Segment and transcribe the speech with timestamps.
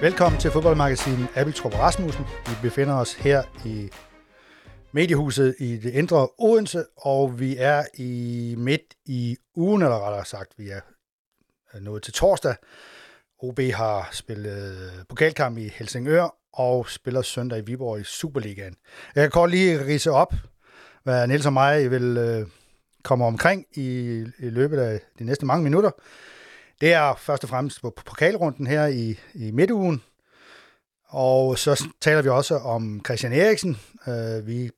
[0.00, 2.24] Velkommen til fodboldmagasinet Abeltrup Rasmussen.
[2.46, 3.90] Vi befinder os her i
[4.92, 10.52] mediehuset i det indre Odense, og vi er i midt i ugen, eller rettere sagt,
[10.58, 10.80] vi er
[11.80, 12.54] nået til torsdag.
[13.38, 18.76] OB har spillet pokalkamp i Helsingør og spiller søndag i Viborg i Superligaen.
[19.14, 20.34] Jeg kan godt lige rise op,
[21.02, 22.46] hvad Niels og mig vil øh,
[23.04, 25.90] kommer omkring i, i løbet af de næste mange minutter.
[26.80, 30.02] Det er først og fremmest på pokalrunden her i, i midtugen.
[31.08, 33.76] Og så taler vi også om Christian Eriksen.
[34.08, 34.70] Øh, vi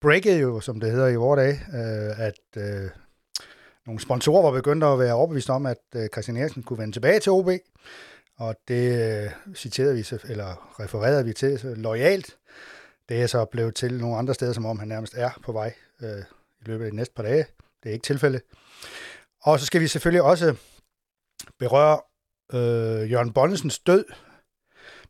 [0.00, 2.90] breakede jo, som det hedder i vores dag, øh, at øh,
[3.86, 7.20] nogle sponsorer var begyndt at være overbevist om, at øh, Christian Eriksen kunne vende tilbage
[7.20, 7.48] til OB.
[8.38, 12.36] Og det øh, citerede vi, eller refererede vi til så lojalt.
[13.08, 15.74] Det er så blevet til nogle andre steder, som om han nærmest er på vej
[16.02, 16.22] øh,
[16.62, 17.46] i løbet af de næste par dage.
[17.82, 18.42] Det er ikke tilfældet.
[19.40, 20.56] Og så skal vi selvfølgelig også
[21.58, 22.00] berøre
[22.52, 24.04] øh, Jørgen Bonnesens død.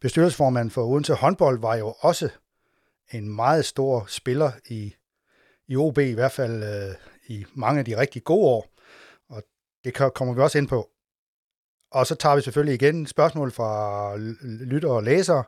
[0.00, 2.28] Bestyrelsesformand for Odense håndbold var jo også
[3.12, 4.94] en meget stor spiller i,
[5.69, 6.94] i OB, i hvert fald øh,
[7.27, 8.66] i mange af de rigtig gode år.
[9.28, 9.42] Og
[9.84, 10.91] det kommer vi også ind på.
[11.91, 15.44] Og så tager vi selvfølgelig igen spørgsmål fra lytter og læsere,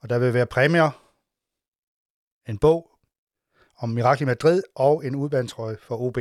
[0.00, 0.90] og der vil være præmier,
[2.48, 2.90] en bog
[3.80, 6.18] om Mirakel i Madrid og en udbandtrøje for OB.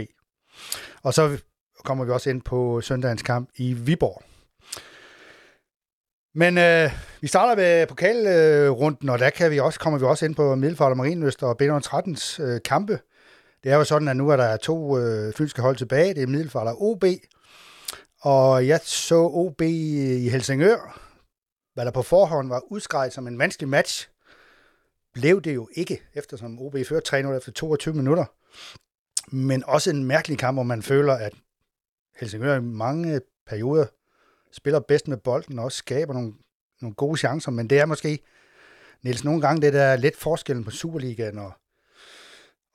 [1.04, 1.38] Og så
[1.84, 4.24] kommer vi også ind på søndagens kamp i Viborg.
[6.36, 10.36] Men øh, vi starter med pokalrunden, og der kan vi også, kommer vi også ind
[10.36, 13.00] på Middelfart og Marienøst og B13's øh, kampe.
[13.64, 16.14] Det er jo sådan, at nu er der to øh, fynske hold tilbage.
[16.14, 17.04] Det er Middelfart og OB.
[18.22, 21.00] Og jeg så OB i Helsingør,
[21.74, 24.10] hvad der på forhånd var udskrevet som en vanskelig match,
[25.14, 28.26] blev det jo ikke, eftersom OB førte 3-0 efter 22 minutter.
[29.32, 31.34] Men også en mærkelig kamp, hvor man føler, at
[32.20, 33.86] Helsingør i mange perioder
[34.52, 36.34] spiller bedst med bolden og også skaber nogle,
[36.82, 38.20] nogle gode chancer, men det er måske,
[39.02, 41.52] Niels, nogle gange det der er lidt forskellen på Superligaen og,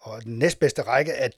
[0.00, 1.32] og den næstbedste række, at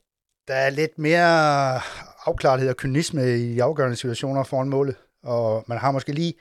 [0.49, 1.81] der er lidt mere
[2.27, 6.35] afklarethed og kynisme i afgørende situationer foran målet, og man har måske lige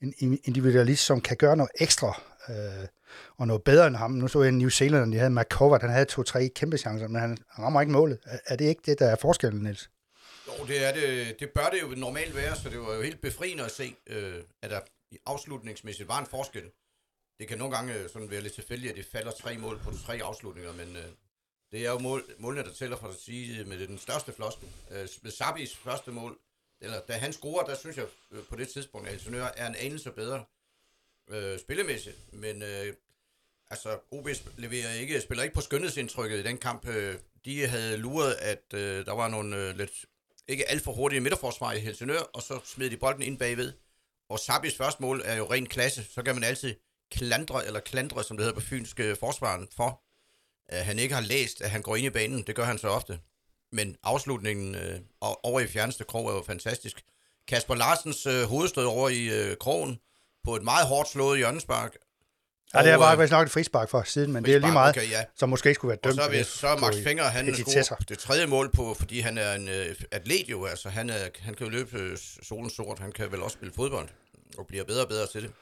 [0.00, 2.86] en individualist, som kan gøre noget ekstra øh,
[3.36, 4.10] og noget bedre end ham.
[4.10, 7.20] Nu så jeg en New Zealand, de havde McCovert, han havde to-tre kæmpe chancer, men
[7.20, 8.18] han rammer ikke målet.
[8.46, 9.90] Er, det ikke det, der er forskellen, Niels?
[10.46, 13.20] Jo, det, er det, det bør det jo normalt være, så det var jo helt
[13.20, 14.80] befriende at se, øh, at der
[15.26, 16.70] afslutningsmæssigt var en forskel.
[17.40, 19.90] Det kan nogle gange øh, sådan være lidt tilfældigt, at det falder tre mål på
[19.90, 21.04] de tre afslutninger, men øh,
[21.72, 24.68] det er jo mål, målene, der tæller for at sige øh, med den største flosken.
[24.90, 26.38] Øh, med Sabis første mål,
[26.80, 29.76] eller da han scorer, der synes jeg øh, på det tidspunkt, at Helsingør er en
[29.76, 30.44] anelse bedre
[31.30, 32.94] øh, spillemæssigt, men øh,
[33.70, 36.88] altså OB leverer ikke, spiller ikke på skønhedsindtrykket i den kamp.
[36.88, 40.04] Øh, de havde luret, at øh, der var nogle øh, lidt
[40.48, 43.72] ikke alt for hurtige midterforsvar i Helsingør, og så smed de bolden ind bagved.
[44.28, 46.74] Og Sabis første mål er jo ren klasse, så kan man altid
[47.10, 50.02] klandre, eller klandre, som det hedder på fynske øh, forsvaren, for
[50.68, 52.42] at han ikke har læst, at han går ind i banen.
[52.42, 53.20] Det gør han så ofte.
[53.72, 57.04] Men afslutningen øh, over i fjerneste krog er jo fantastisk.
[57.48, 59.98] Kasper Larsens øh, hovedstød over i øh, krogen
[60.48, 61.92] på et meget hårdt slået hjørnespark,
[62.74, 64.96] Ja, det er bare øh, nok et frispark for siden, men det er lige meget,
[64.96, 65.24] okay, ja.
[65.36, 66.20] som måske skulle være dømt.
[66.20, 69.38] Og så er, så er Max Finger, han scorer det tredje mål på, fordi han
[69.38, 72.98] er en uh, atlet jo, altså han, er, han kan jo løbe uh, solen sort,
[72.98, 74.08] han kan vel også spille fodbold,
[74.58, 75.52] og bliver bedre og bedre til det.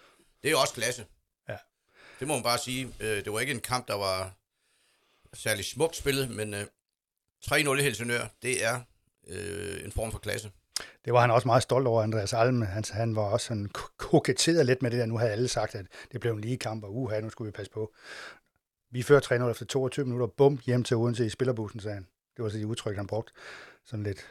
[0.43, 1.05] Det er jo også klasse.
[1.49, 1.57] Ja.
[2.21, 2.87] Det må man bare sige.
[2.87, 4.33] Uh, det var ikke en kamp, der var
[5.35, 6.61] særlig smukt spillet, men uh,
[7.53, 8.81] 3-0 i Helsingør, det er
[9.29, 10.51] uh, en form for klasse.
[11.05, 12.63] Det var han også meget stolt over, Andreas Alm.
[12.63, 15.07] Han, han var også sådan koketteret lidt med det der.
[15.07, 17.53] Nu havde alle sagt, at det blev en lige kamp, og uha, nu skulle vi
[17.53, 17.95] passe på.
[18.91, 22.07] Vi fører 3 efter 22 minutter, bum, hjem til Odense i spillerbussen, sagde han.
[22.37, 23.33] Det var så de udtryk, han brugte.
[23.85, 24.27] Sådan lidt,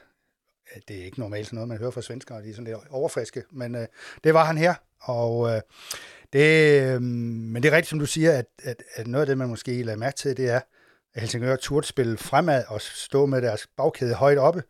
[0.88, 3.44] det er ikke normalt sådan noget, man hører fra svenskere, de er sådan lidt overfriske,
[3.51, 3.88] men øh,
[4.23, 5.62] det var han her, og øh,
[6.33, 9.38] det, øh, men det er rigtigt, som du siger, at, at, at noget af det,
[9.38, 10.62] man måske lader mærke til, det er,
[11.13, 14.63] at Helsingør turde spille fremad og stå med deres bagkæde højt oppe,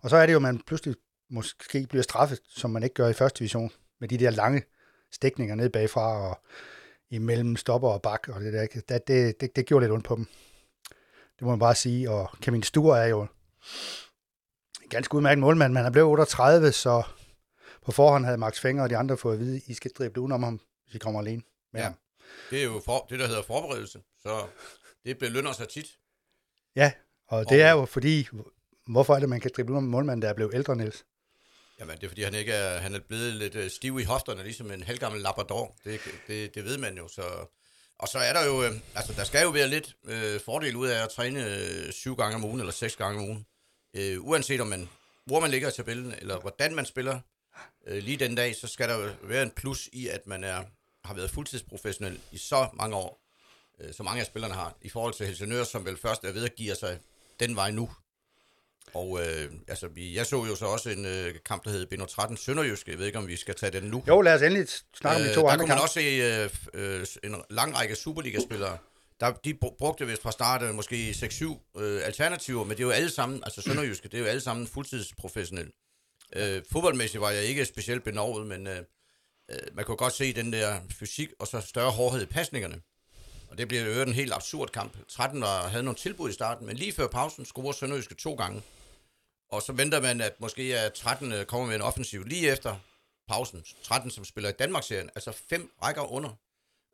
[0.00, 0.94] og så er det jo, at man pludselig
[1.30, 4.62] måske bliver straffet, som man ikke gør i første division, med de der lange
[5.12, 6.40] stikninger ned bagfra og
[7.10, 10.16] imellem stopper og bak, og det der, det, det, det, det gjorde lidt ondt på
[10.16, 10.26] dem.
[11.38, 13.26] Det må man bare sige, og Kevin Stur er jo
[14.82, 17.02] en ganske udmærket målmand, men han blev 38, så
[17.84, 20.32] på forhånd havde Max Fenger og de andre fået at vide, I skal drible uden
[20.32, 21.42] om ham, hvis I kommer alene.
[21.72, 21.92] Men, ja,
[22.50, 24.46] det er jo for, det, der hedder forberedelse, så
[25.04, 25.86] det belønner sig tit.
[26.76, 26.92] Ja,
[27.26, 28.28] og det er jo fordi,
[28.86, 31.04] hvorfor er det, man kan drible uden om målmanden, der er blevet ældre, Niels?
[31.80, 34.42] Jamen, det er fordi, han ikke er, han er blevet lidt øh, stiv i hofterne,
[34.42, 35.76] ligesom en halvgammel labrador.
[35.84, 37.22] Det, det, det ved man jo, så...
[37.98, 40.88] Og så er der jo, øh, altså der skal jo være lidt øh, fordel ud
[40.88, 43.46] af at træne øh, syv gange om ugen, eller seks gange om ugen.
[43.96, 44.88] Øh, uanset om man
[45.28, 47.20] hvor man ligger i tabellen, eller hvordan man spiller
[47.86, 50.64] øh, lige den dag, så skal der jo være en plus i, at man er,
[51.04, 53.20] har været fuldtidsprofessionel i så mange år,
[53.80, 56.44] øh, så mange af spillerne har, i forhold til Helsingør, som vel først er ved
[56.44, 56.98] at give sig
[57.40, 57.90] den vej nu.
[58.94, 62.04] Og øh, altså, vi, jeg så jo så også en øh, kamp, der hed Bino
[62.04, 62.90] 13 Sønderjyske.
[62.90, 64.04] Jeg ved ikke, om vi skal tage den nu.
[64.08, 64.68] Jo, lad os endelig
[64.98, 65.82] snakke om de to øh, andre Der kunne man kampe.
[65.82, 66.00] også se
[66.74, 68.78] øh, øh, en lang række Superliga-spillere.
[69.20, 72.86] Der, de br- brugte vist fra start øh, måske 6-7 øh, alternativer, men det er
[72.86, 75.72] jo alle sammen, altså Sønderjyske, det er jo alle sammen fuldtidsprofessionelle.
[76.36, 78.76] Øh, fodboldmæssigt var jeg ikke specielt benovet, men øh,
[79.50, 82.80] øh, man kunne godt se den der fysik og så større hårdhed i pasningerne.
[83.50, 84.92] Og det bliver jo en helt absurd kamp.
[85.08, 88.62] 13 var, havde nogle tilbud i starten, men lige før pausen scorer Sønderjyske to gange.
[89.48, 92.76] Og så venter man, at måske er 13 øh, kommer med en offensiv lige efter
[93.28, 93.64] pausen.
[93.82, 96.30] 13, som spiller i Danmarksserien, altså fem rækker under.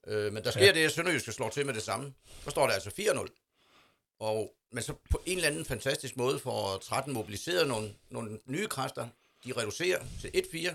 [0.06, 0.72] Øh, men der sker ja.
[0.72, 2.14] det, at Sønderjyske slår til med det samme.
[2.44, 4.16] Så står der altså 4-0.
[4.20, 8.66] Og, men så på en eller anden fantastisk måde får 13 mobiliseret nogle, nogle nye
[8.66, 9.08] kræfter.
[9.44, 10.74] De reducerer til 1-4.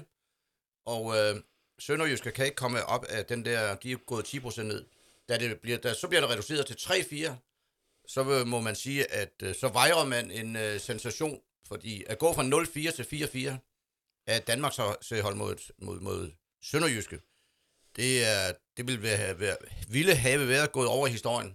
[0.86, 1.42] Og øh,
[1.80, 4.86] Sønderjyske kan ikke komme op af den der, de er gået 10% ned.
[5.30, 7.32] Da det bliver, da, så bliver det reduceret til 3-4.
[8.08, 11.40] Så øh, må man sige, at øh, så vejer man en øh, sensation.
[11.72, 13.04] Fordi at gå fra 0-4 til
[13.58, 13.58] 4-4
[14.28, 14.78] af Danmarks
[15.22, 16.32] hold mod, mod, mod
[16.64, 17.20] Sønderjyske,
[17.96, 19.56] det, er, det ville være, være,
[19.90, 21.48] ville have været gået over i historien.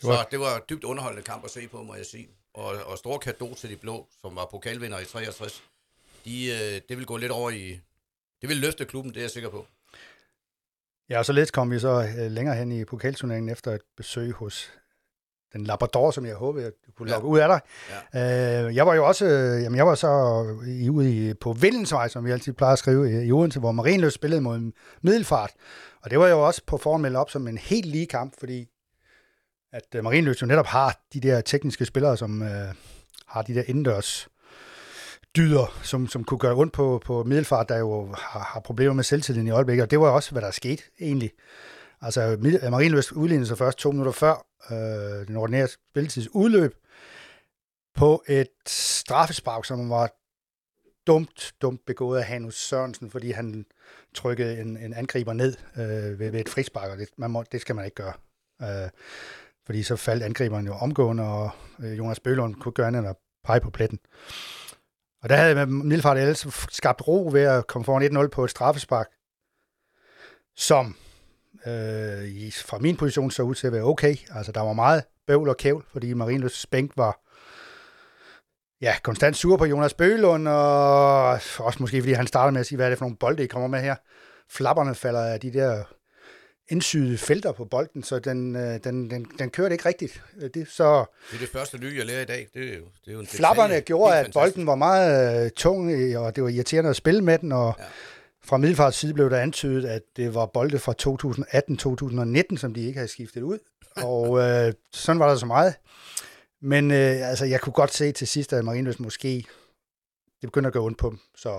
[0.00, 2.28] Det var- Så det var dybt underholdende kamp at se på, må jeg sige.
[2.54, 5.62] Og, og stor kado til de blå, som var pokalvinder i 63.
[6.24, 7.80] De, øh, det vil gå lidt over i...
[8.40, 9.66] Det vil løfte klubben, det er jeg sikker på.
[11.08, 11.88] Ja, og så lidt kom vi så
[12.18, 14.70] øh, længere hen i pokalturneringen efter et besøg hos
[15.52, 17.14] den Labrador, som jeg håbede, du kunne Ja.
[17.14, 17.60] lokke ud af dig.
[18.14, 18.66] Ja.
[18.68, 22.08] Øh, jeg var jo også, øh, jamen jeg var så i, ude i, på Vindensvej,
[22.08, 25.50] som vi altid plejer at skrive i, i Odense, hvor Marienløs spillede mod Middelfart.
[26.02, 28.68] Og det var jo også på forhånd op som en helt lige kamp, fordi
[29.72, 32.48] at øh, Marienløs jo netop har de der tekniske spillere, som øh,
[33.26, 34.28] har de der indendørs
[35.36, 39.04] dyder, som, som kunne gøre ondt på, på Middelfart, der jo har, har problemer med
[39.04, 39.82] selvtilliden i øjeblikket.
[39.82, 41.30] Og det var også, hvad der skete egentlig.
[42.00, 46.74] Altså, Mid- øh, Marienløs udlignede sig først to minutter før øh, den ordinære spilletids udløb
[47.94, 50.10] på et straffespark, som var
[51.06, 53.66] dumt, dumt begået af Hanus Sørensen, fordi han
[54.14, 57.60] trykkede en, en angriber ned øh, ved, ved et frispark, og det, man må, det
[57.60, 58.12] skal man ikke gøre.
[58.62, 58.90] Øh,
[59.66, 61.50] fordi så faldt angriberen jo omgående, og
[61.80, 63.98] øh, Jonas Bølund kunne gøre andet end at pege på pletten.
[65.22, 69.06] Og der havde Milfart ellers skabt ro ved at komme foran 1-0 på et straffespark,
[70.56, 70.96] som
[71.66, 74.16] øh, i, fra min position så ud til at være okay.
[74.34, 77.20] Altså, der var meget bøvl og kævl, fordi Marienløs bænk var
[78.80, 82.76] ja, konstant sur på Jonas Bølund, og også måske fordi han startede med at sige,
[82.76, 83.94] hvad er det for nogle bolde, I kommer med her.
[84.50, 85.82] Flapperne falder af de der
[86.70, 90.22] indsyede felter på bolden, så den, øh, den, den, den kørte ikke rigtigt.
[90.42, 92.48] Øh, Det, så Det er det første nye, jeg lærer i dag.
[92.54, 93.80] Det er jo, det er jo en flapperne detalje.
[93.84, 97.52] gjorde, at bolden var meget øh, tung, og det var irriterende at spille med den,
[97.52, 97.84] og Ja.
[98.44, 100.94] Fra Middelfarts side blev der antydet, at det var bolde fra
[102.52, 103.58] 2018-2019, som de ikke havde skiftet ud,
[103.96, 105.74] og øh, sådan var der så meget.
[106.62, 109.28] Men øh, altså, jeg kunne godt se til sidst, at Marienløs måske,
[110.40, 111.58] det begynder at gå ondt på dem, så det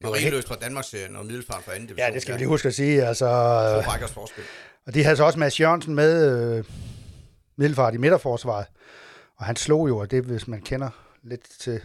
[0.00, 2.08] var helt, Marienløs fra Danmarksserien og Middelfart fra anden division.
[2.08, 4.44] ja, det skal vi lige huske at sige, altså, rækkers forskel.
[4.86, 6.64] og de havde så også Mads Jørgensen med øh,
[7.56, 8.66] Middelfart i midterforsvaret.
[9.36, 10.90] Og han slog jo, og det hvis man kender
[11.22, 11.80] lidt til,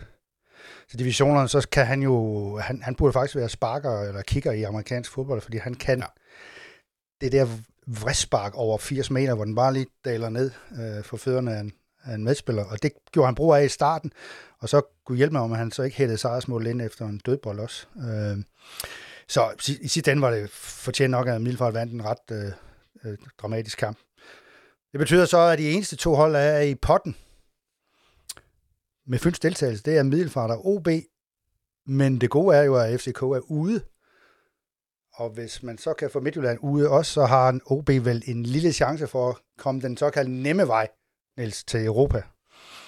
[0.90, 4.64] til divisionerne, så kan han jo, han, han burde faktisk være sparker eller kigger i
[4.64, 6.06] amerikansk fodbold, fordi han kan Ja.
[7.22, 7.48] det der
[7.88, 10.52] vristspark over 80 meter, hvor den bare lige daler ned
[10.82, 11.74] øh, for fødderne af en,
[12.04, 12.64] af en medspiller.
[12.64, 14.12] Og det gjorde han brug af i starten,
[14.60, 17.60] og så kunne hjælpe mig, om han så ikke hættede sejrsmål ind efter en dødbold
[17.60, 17.86] også.
[17.98, 18.38] Øh,
[19.28, 22.52] så i- sidste ende var det fortjent nok, at Middelfart vandt en ret øh,
[23.06, 23.98] øh, dramatisk kamp.
[24.92, 27.16] Det betyder så, at de eneste to hold er i potten
[29.08, 29.84] med Fyns deltagelse.
[29.84, 30.88] Det er Middelfart og OB,
[31.86, 33.82] men det gode er jo, at FCK er ude.
[35.14, 38.44] Og hvis man så kan få Midtjylland ude også, så har en OB vel en
[38.44, 40.88] lille chance for at komme den såkaldte nemme vej,
[41.38, 42.22] Niels, til Europa.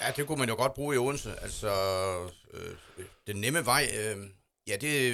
[0.01, 1.31] Ja, det kunne man jo godt bruge i Odense.
[1.41, 1.69] Altså,
[2.53, 2.75] øh,
[3.27, 4.17] den nemme vej, øh,
[4.67, 5.12] ja, det, det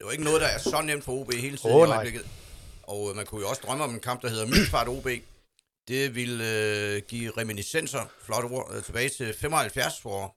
[0.00, 2.26] er jo ikke noget, der er så nemt for OB hele tiden Åh, i øjeblikket.
[2.82, 5.08] Og øh, man kunne jo også drømme om en kamp, der hedder Middelfart OB.
[5.88, 6.44] Det ville
[6.96, 10.36] øh, give reminiscenser, flot ord, øh, tilbage til 75, hvor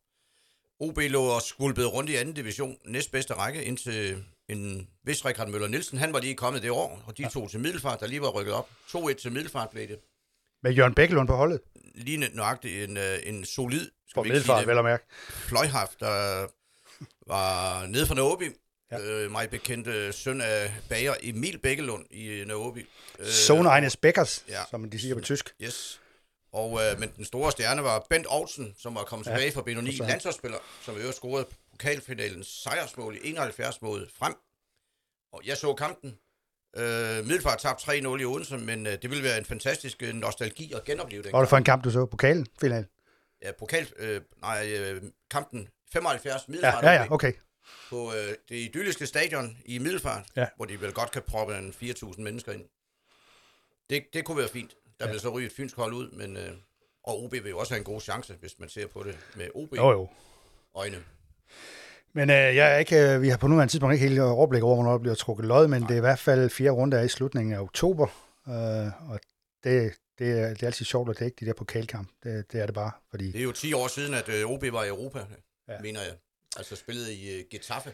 [0.80, 5.68] OB lå og skulpede rundt i anden division, næstbedste række, indtil en vis Richard Møller
[5.68, 7.30] Nielsen, han var lige kommet det år, og de ja.
[7.30, 8.70] to til Middelfart, der lige var rykket op.
[8.96, 10.00] 2-1 til Middelfart blev det.
[10.64, 11.62] Med Jørgen Bækkelund på holdet.
[11.96, 14.84] Lige nøjagtigt en, øh, en solid, For skal vi ikke sige Middelfart, det, vel at
[14.84, 15.06] mærke.
[15.30, 16.48] fløjhaft, der
[17.28, 18.56] var nede fra Nåby.
[18.92, 18.98] Ja.
[18.98, 19.24] Ja.
[19.24, 22.88] Øh, mig bekendte søn af bager Emil Bækkelund i Nåby.
[23.20, 24.62] Øh, Zone Eines Beckers, ja.
[24.70, 25.56] som de siger på tysk.
[25.62, 26.02] Yes.
[26.52, 29.62] Og, øh, men den store stjerne var Bent Olsen, som var kommet Ja, tilbage fra
[29.62, 34.34] Benoni, landsholdsspiller, som i øvrigt scorede pokalfinalens sejrsmål i 71 mod frem.
[35.34, 36.18] Og jeg så kampen.
[36.78, 40.74] Øh, Middelfart tabte 3-0 i Odense, men øh, det ville være en fantastisk øh, nostalgi
[40.76, 42.06] at genopleve den var det for en kamp, du så?
[42.06, 42.48] Pokalen?
[42.62, 42.86] Final?
[43.42, 45.02] Ja, pokal, øh, nej, øh,
[45.32, 47.34] kampen 75 Ja, Middelfart ja, ja, OB okay.
[47.90, 50.48] På øh, det idylliske stadion i Middelfart, Ja.
[50.56, 52.66] hvor de vel godt kan proppe en 4.000 mennesker ind.
[53.90, 54.76] Det, det kunne være fint.
[55.00, 55.12] Der ja.
[55.12, 56.52] vil så ryge et fynsk hold ud, men øh,
[57.04, 59.48] og OB vil jo også have en god chance, hvis man ser på det med
[59.56, 60.02] Jo, jo.
[60.02, 60.98] OB-øjne.
[62.14, 64.76] Men øh, jeg er ikke, øh, vi har på nuværende tidspunkt ikke helt overblik over,
[64.76, 67.54] hvornår der bliver trukket lod, men det er i hvert fald fire runder i slutningen
[67.56, 68.08] af oktober,
[68.48, 69.20] øh, og
[69.64, 72.10] det, det, er, det er altid sjovt at dække de der pokalkamp.
[72.24, 73.32] Det, det er det bare, fordi...
[73.32, 75.20] Det er jo 10 år siden, at øh, OB var i Europa,
[75.68, 75.82] ja.
[75.82, 76.14] mener jeg.
[76.56, 77.94] Altså spillet i øh, Getafe.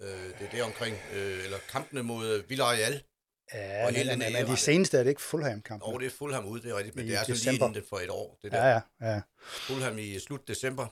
[0.00, 3.02] Øh, det er det omkring, øh, eller kampene mod øh, Villarreal.
[3.54, 5.82] Ja, og men, men, men de seneste er det ikke Fulham-kamp.
[5.82, 7.52] Og det er Fulham ude, det er rigtigt, men I det er december.
[7.52, 8.38] lige inden det for et år.
[8.42, 8.66] Det der.
[8.68, 9.20] Ja, ja, ja.
[9.38, 10.86] Fulham i slut december,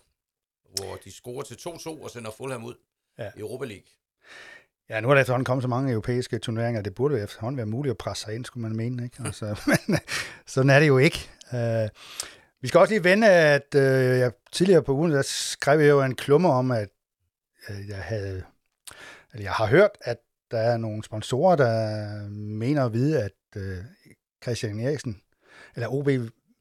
[0.77, 2.75] hvor de scorer til 2-2 og sender Fulham ud
[3.19, 3.31] Ja.
[3.37, 3.85] i Europa League.
[4.89, 7.67] Ja, nu er der efterhånden kommet så mange europæiske turneringer, det burde jo efterhånden være
[7.67, 9.05] muligt at presse sig ind, skulle man mene.
[9.05, 9.17] Ikke?
[9.25, 9.99] Altså, men øh,
[10.47, 11.31] sådan er det jo ikke.
[11.53, 11.89] Uh,
[12.61, 16.03] vi skal også lige vende, at øh, jeg, tidligere på ugen, der skrev jeg jo
[16.03, 16.89] en klumme om, at
[17.69, 18.45] øh, jeg havde,
[19.33, 20.17] eller jeg har hørt, at
[20.51, 23.79] der er nogle sponsorer, der mener at vide, at øh,
[24.43, 25.23] Christian Eriksen,
[25.75, 26.09] eller OB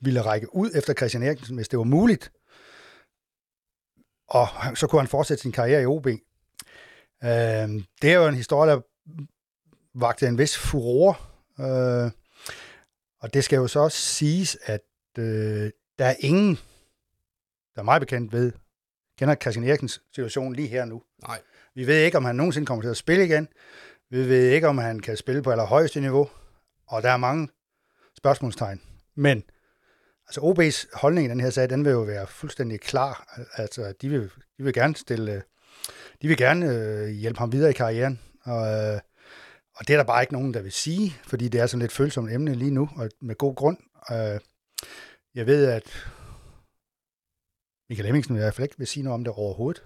[0.02, 2.32] ville række ud efter Christian Eriksen, hvis det var muligt.
[4.28, 6.08] Og så kunne han fortsætte sin karriere i OB.
[6.08, 7.70] Øh,
[8.02, 8.82] det er jo en historie, der
[10.00, 11.16] vagte en vis furore.
[11.60, 12.12] Øh,
[13.20, 14.82] og det skal jo så også siges, at
[15.18, 16.56] øh, der er ingen,
[17.76, 18.52] der er meget bekendt ved,
[19.20, 21.02] kender Christian Eriksens situation lige her nu.
[21.28, 21.42] Nej,
[21.76, 23.48] Vi ved ikke, om han nogensinde kommer til at spille igen.
[24.10, 26.30] Vi ved ikke, om han kan spille på allerhøjeste niveau.
[26.88, 27.50] Og der er mange
[28.18, 28.82] spørgsmålstegn.
[29.16, 29.44] Men
[30.28, 33.40] altså OB's holdning i den her sag, den vil jo være fuldstændig klar.
[33.54, 35.44] Altså, de vil, de vil gerne stille,
[36.22, 38.20] de vil gerne øh, hjælpe ham videre i karrieren.
[38.44, 39.00] Og, øh,
[39.76, 41.92] og det er der bare ikke nogen, der vil sige, fordi det er sådan lidt
[41.92, 43.78] følsomt emne lige nu, og med god grund.
[44.12, 44.40] Øh,
[45.36, 46.08] jeg ved, at
[47.90, 49.84] Michael Hemmingsen i hvert fald ikke vil sige noget om det overhovedet.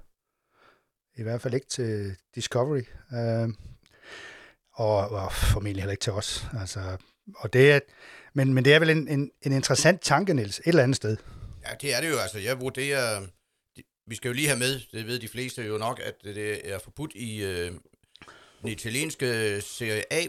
[1.17, 2.83] I hvert fald ikke til Discovery.
[3.13, 3.49] Øh,
[4.73, 6.45] og, og formentlig heller ikke til os.
[6.59, 6.97] Altså,
[7.35, 7.79] og det er,
[8.33, 11.17] men, men det er vel en, en, en interessant tanke, Niels, et eller andet sted.
[11.67, 12.17] ja, det er det jo.
[12.17, 13.27] Altså, jeg vurderer...
[14.07, 16.79] Vi skal jo lige have med, det ved de fleste jo nok, at det er
[16.79, 17.71] forbudt i øh,
[18.61, 20.25] den italienske Serie A,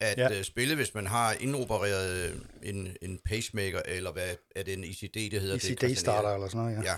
[0.00, 0.38] at Ja.
[0.38, 4.84] øh, spille, hvis man har indopereret øh, en, en pacemaker, eller hvad er det en
[4.84, 5.54] ICD, det hedder?
[5.54, 6.90] det, Christian ICD-starter eller sådan noget, ja.
[6.92, 6.96] Ja.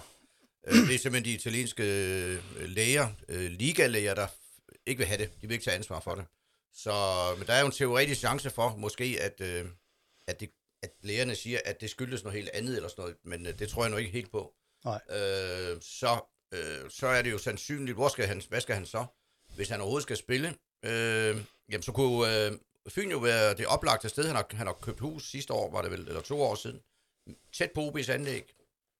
[0.66, 2.38] Øh, Det er simpelthen de italienske øh,
[2.68, 4.26] læger, øh, ligalæger, der
[4.86, 5.30] ikke vil have det.
[5.42, 6.24] De vil ikke tage ansvar for det.
[6.74, 6.92] Så
[7.38, 9.66] men der er jo en teoretisk chance for, måske, at, øh,
[10.26, 10.50] at, det,
[10.82, 13.68] at lægerne siger, at det skyldes noget helt andet eller sådan noget, men øh, det
[13.68, 14.54] tror jeg nu ikke helt på.
[14.84, 15.00] Nej.
[15.10, 16.20] Øh, så,
[16.54, 19.06] øh, så er det jo sandsynligt, hvor skal han, hvad skal han så?
[19.56, 20.48] Hvis han overhovedet skal spille,
[20.84, 21.36] øh,
[21.72, 22.52] jamen så kunne øh,
[22.90, 24.24] Fyn jo være det oplagte sted.
[24.26, 26.80] Han har, han har købt hus sidste år, var det vel, eller to år siden.
[27.52, 28.54] Tæt på OB's anlæg.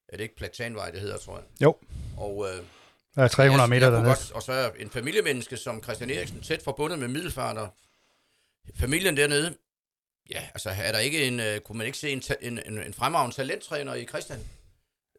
[0.09, 1.45] Er det ikke Platanvej, det hedder, tror jeg.
[1.63, 1.77] Jo,
[2.17, 2.63] Og, øh,
[3.15, 4.09] der er 300 jeg- meter dernede.
[4.09, 7.69] Godt, og så er en familiemenneske som Christian Eriksen tæt forbundet med Middelfart og
[8.75, 9.57] familien dernede.
[10.31, 12.95] Ja, altså er der ikke en, øh, kunne man ikke se en, en, en, en
[12.95, 14.41] fremragende talenttræner i Christian?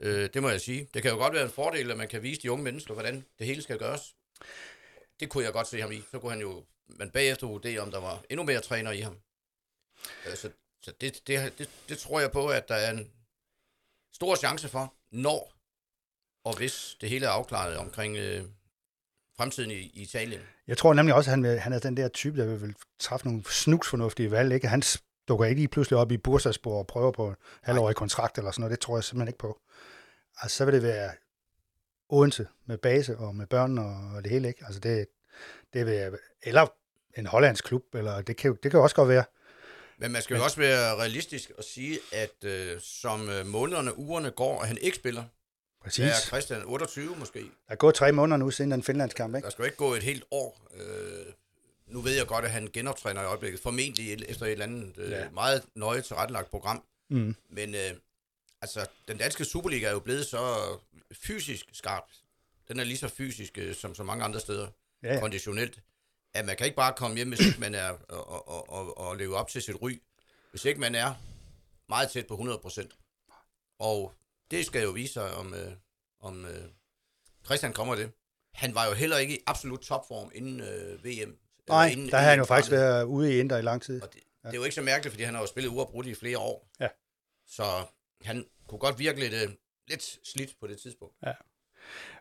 [0.01, 0.87] Øh, det må jeg sige.
[0.93, 3.25] Det kan jo godt være en fordel, at man kan vise de unge mennesker, hvordan
[3.39, 4.01] det hele skal gøres.
[5.19, 6.01] Det kunne jeg godt se ham i.
[6.11, 9.17] Så kunne han jo, men bagefter vurdere, om der var endnu mere træner i ham.
[10.27, 10.49] Øh, så
[10.81, 13.11] så det, det, det, det tror jeg på, at der er en
[14.13, 15.53] stor chance for, når
[16.43, 18.43] og hvis det hele er afklaret omkring øh,
[19.37, 20.41] fremtiden i, i Italien.
[20.67, 22.75] Jeg tror nemlig også, at han, vil, han er den der type, der vil, vil
[22.99, 24.53] træffe nogle snuksfornuftige valg.
[24.53, 24.67] Ikke?
[24.67, 24.83] Han
[25.27, 28.61] dukker ikke lige pludselig op i Bursaspor og prøver på en halvårig kontrakt eller sådan
[28.61, 28.71] noget.
[28.71, 29.61] Det tror jeg simpelthen ikke på.
[30.41, 31.11] Altså, så vil det være
[32.09, 34.47] Odense med base og med børn og, og det hele.
[34.47, 34.65] Ikke?
[34.65, 35.07] Altså, det,
[35.73, 36.67] det vil, eller
[37.17, 39.23] en hollandsk klub, eller det kan, det kan også godt være.
[39.97, 44.31] Men man skal jo også være realistisk og sige, at øh, som øh, månederne, ugerne
[44.31, 45.23] går, og han ikke spiller,
[45.81, 46.03] Præcis.
[46.05, 47.39] der er Christian 28 måske.
[47.39, 49.45] Der er gået tre måneder nu siden den finlandskamp, ikke?
[49.45, 50.67] Der skal jo ikke gå et helt år.
[50.75, 51.25] Øh,
[51.87, 55.11] nu ved jeg godt, at han genoptræner i øjeblikket, formentlig efter et eller andet øh,
[55.11, 55.29] Ja.
[55.29, 56.83] meget nøje tilrettelagt program.
[57.09, 57.35] Mm.
[57.49, 57.91] Men øh,
[58.61, 60.55] altså, den danske Superliga er jo blevet så
[61.13, 62.03] fysisk skarp.
[62.67, 64.67] Den er lige så fysisk øh, som så mange andre steder,
[65.03, 65.13] ja.
[65.13, 65.19] ja.
[65.19, 65.79] konditionelt.
[66.33, 69.15] At man kan ikke bare komme hjem, hvis ikke man er og, og, og, og
[69.17, 70.01] leve op til sit ry.
[70.49, 71.13] Hvis ikke man er
[71.89, 73.75] meget tæt på 100%.
[73.79, 74.13] Og
[74.51, 75.71] det skal jo vise sig, om, øh,
[76.19, 76.63] om øh,
[77.45, 78.11] Christian kommer det.
[78.53, 81.37] Han var jo heller ikke i absolut topform inden øh, VM.
[81.67, 82.87] Nej, inden der har han jo faktisk startede.
[82.87, 84.01] været ude i Inter i lang tid.
[84.01, 86.15] Og det, det er jo ikke så mærkeligt, fordi han har jo spillet uafbrudt i
[86.15, 86.69] flere år.
[86.79, 86.87] Ja.
[87.47, 87.85] Så
[88.21, 89.49] han kunne godt virke lidt, øh,
[89.87, 91.15] lidt slidt på det tidspunkt.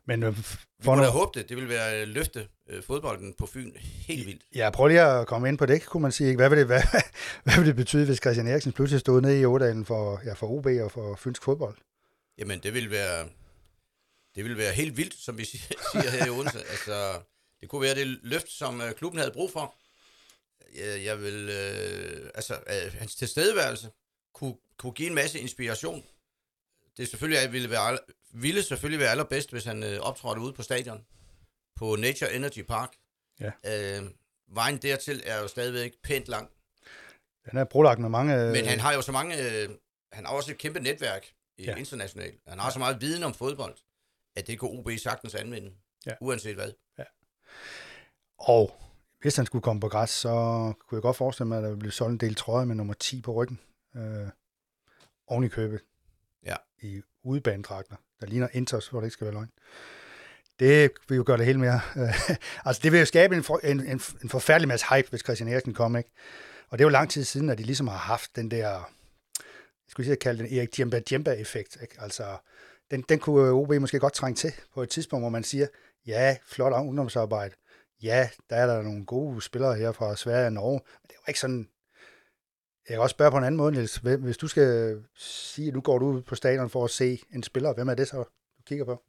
[0.06, 0.42] Men øh, Vi
[0.82, 1.48] for da nu, håbe det.
[1.48, 4.42] Det vil være øh, løfte øh, fodbolden på Fyn helt vildt.
[4.54, 6.36] ja, prøv lige at komme ind på det, kunne man sige.
[6.36, 6.82] Hvad vil det, hvad,
[7.44, 10.46] hvad vil det betyde, hvis Christian Eriksen pludselig stod nede i Ådalen for, ja, for
[10.46, 11.76] OB og for fynsk fodbold?
[12.38, 13.28] Jamen, det vil være,
[14.34, 15.44] det vil være helt vildt, som vi
[15.92, 16.58] siger her i Odense.
[16.58, 17.20] Altså,
[17.60, 19.74] det kunne være det løft, som øh, klubben havde brug for.
[20.76, 23.90] Jeg, jeg vil, øh, altså, øh, hans tilstedeværelse
[24.34, 26.04] kunne, kunne give en masse inspiration.
[26.96, 27.98] Det er selvfølgelig, at ville, være,
[28.30, 31.06] ville selvfølgelig være allerbedst, hvis han øh, optrådte ude på stadion,
[31.76, 32.96] på Nature Energy Park.
[33.40, 33.50] Ja.
[34.00, 34.10] Øh,
[34.48, 36.50] vejen dertil er jo stadigvæk pænt lang.
[37.50, 38.52] Den er brolagt med mange...
[38.52, 39.62] Men han har jo så mange...
[39.62, 39.68] Øh,
[40.12, 41.26] han har også et kæmpe netværk
[41.58, 41.64] Ja.
[41.64, 41.74] ja.
[41.76, 42.40] internationalt.
[42.46, 43.76] Han har så meget viden om fodbold,
[44.36, 45.72] at det kan OB sagtens anvende,
[46.06, 46.12] Ja.
[46.20, 46.72] uanset hvad.
[48.38, 48.76] Og
[49.20, 50.28] hvis han skulle komme på græs, så
[50.88, 52.94] kunne jeg godt forestille mig, at der ville blive solgt en del trøjer med nummer
[52.94, 53.60] 10 på ryggen.
[53.96, 54.28] Øh,
[55.26, 55.80] oven i købet.
[56.46, 56.56] Ja.
[56.82, 59.50] I udebanedragter, der ligner Inters, hvor det ikke skal være løgn.
[60.60, 61.80] Det vil jo gøre det helt mere.
[61.96, 62.30] Øh,
[62.66, 65.48] altså, det vil jo skabe en, for, en, en, en forfærdelig masse hype, hvis Christian
[65.48, 66.10] Eriksen kom, ikke?
[66.68, 69.88] Og det er jo lang tid siden, at de ligesom har haft den der, jeg
[69.88, 71.94] skulle sige at kalde den Erik Djemba Djemba-effekt, ikke?
[71.98, 72.36] Altså,
[72.90, 75.66] den, den kunne OB måske godt trænge til på et tidspunkt, hvor man siger,
[76.06, 77.54] ja, flot ungdomsarbejde,
[78.02, 81.18] ja, der er der nogle gode spillere her fra Sverige og Norge, men det er
[81.26, 81.68] jo ikke sådan...
[82.88, 83.96] Jeg kan også spørge på en anden måde, Niels.
[83.96, 87.42] Hvis du skal sige, at nu går du ud på stadion for at se en
[87.42, 88.16] spiller, hvem er det så,
[88.58, 89.02] du kigger på?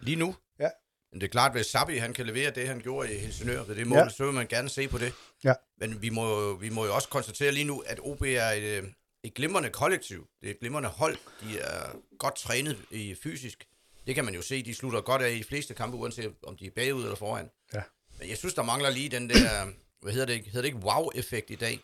[0.00, 0.34] Lige nu?
[0.58, 0.68] Ja.
[1.12, 3.74] Men det er klart, hvis Sabi han kan levere det, han gjorde i Helsingør ved
[3.76, 4.08] det mål, Ja.
[4.08, 5.12] så vil man gerne se på det.
[5.44, 5.54] Ja.
[5.78, 8.82] Men vi må, vi må jo også konstatere lige nu, at OB er et, øh,
[9.22, 10.26] et glimrende kollektiv.
[10.40, 11.16] Det er et glimrende hold.
[11.40, 13.66] De er godt trænet i fysisk.
[14.06, 16.56] Det kan man jo se, de slutter godt af i de fleste kampe, uanset om
[16.56, 17.50] de er bagud eller foran.
[17.74, 17.82] Ja.
[18.18, 19.66] Men jeg synes, der mangler lige den der,
[20.02, 21.80] hvad hedder det, hedder det ikke wow-effekt i dag?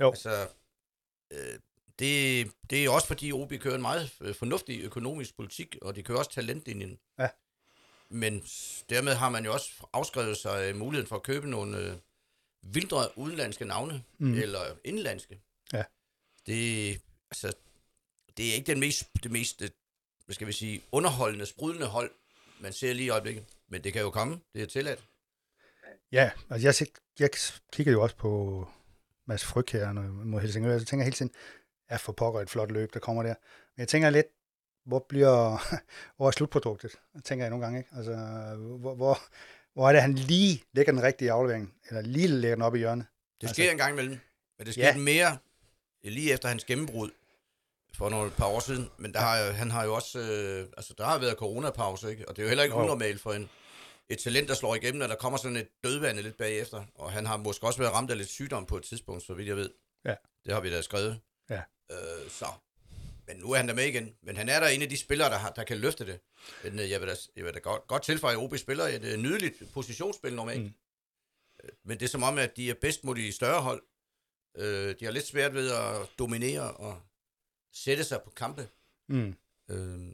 [0.00, 0.08] Jo.
[0.10, 0.30] Altså,
[1.34, 1.58] øh,
[1.98, 6.02] det, det er også fordi OB kører en meget øh, fornuftig økonomisk politik, og de
[6.02, 6.98] kører også talentlinjen.
[7.18, 7.28] Ja.
[8.08, 8.40] Men
[8.90, 11.92] dermed har man jo også afskrevet sig øh, muligheden for at købe nogle øh,
[12.62, 14.34] vildre udenlandske navne, Mm.
[14.34, 15.40] eller indlandske.
[15.72, 15.84] Ja.
[16.46, 17.52] Det, altså,
[18.36, 19.62] det er ikke den mest, det mest,
[20.24, 22.10] hvad skal vi sige, underholdende, sprudlende hold,
[22.60, 23.44] man ser lige i øjeblikket.
[23.68, 25.04] Men det kan jo komme, det er tilladt.
[26.12, 27.30] Ja, altså jeg, jeg
[27.72, 28.68] kigger jo også på
[29.26, 31.32] Mads Fryg her når- mod Helsingør, så tænker jeg hele tiden,
[31.90, 33.34] ja for pokker et flot løb, der kommer der.
[33.76, 34.26] Men jeg tænker lidt,
[34.86, 35.58] hvor bliver,
[36.16, 36.92] hvor er slutproduktet?
[37.24, 37.90] Tænker jeg nogle gange, ikke?
[37.96, 38.12] Altså,
[38.80, 39.18] hvor, hvor,
[39.74, 42.78] hvor er det, han lige lægger den rigtige aflevering, eller lige lægger den op i
[42.78, 43.06] hjørnet?
[43.40, 44.18] Det Altså- sker en gang imellem,
[44.58, 44.96] men det sker Ja.
[44.96, 45.38] mere
[46.04, 47.10] lige efter hans gennembrud
[47.94, 48.90] for nogle par år siden.
[48.98, 52.28] Men der har, han har jo også, øh, altså der har været coronapause, ikke?
[52.28, 53.50] Og det er jo heller ikke unormalt for en,
[54.08, 56.84] et talent, der slår igennem, at der kommer sådan et dødvande lidt bagefter.
[56.94, 59.48] Og han har måske også været ramt af lidt sygdom på et tidspunkt, så vidt
[59.48, 59.70] jeg ved.
[60.04, 60.14] Ja.
[60.44, 61.20] Det har vi da skrevet.
[61.50, 61.62] Ja.
[61.90, 62.46] Øh, så.
[63.26, 64.14] Men nu er han der med igen.
[64.22, 66.20] Men han er der en af de spillere, der, har, der kan løfte det.
[66.64, 69.04] Men øh, jeg vil da, jeg vil da godt, godt tilføje, at OB spiller et
[69.04, 70.60] øh, nydeligt positionsspil normalt.
[70.60, 70.66] Mm.
[70.66, 71.70] Mm.
[71.84, 73.82] Men det er som om, at de er bedst mod de større hold.
[74.56, 77.02] Øh, de har lidt svært ved at dominere og
[77.72, 78.68] sætte sig på kampe.
[79.08, 79.36] Mm.
[79.70, 80.12] Øh,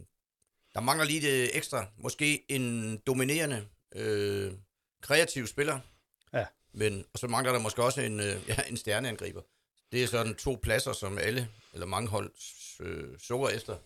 [0.75, 1.87] der mangler lige det ekstra.
[1.97, 4.53] Måske en dominerende, øh,
[5.03, 5.81] kreativ spiller.
[6.33, 6.47] Ja.
[6.73, 9.41] Men, og så mangler der måske også en, øh, ja, en stjerneangriber.
[9.93, 12.33] Det er sådan to pladser, som alle, eller mange hold,
[12.81, 13.77] øh, sukker efter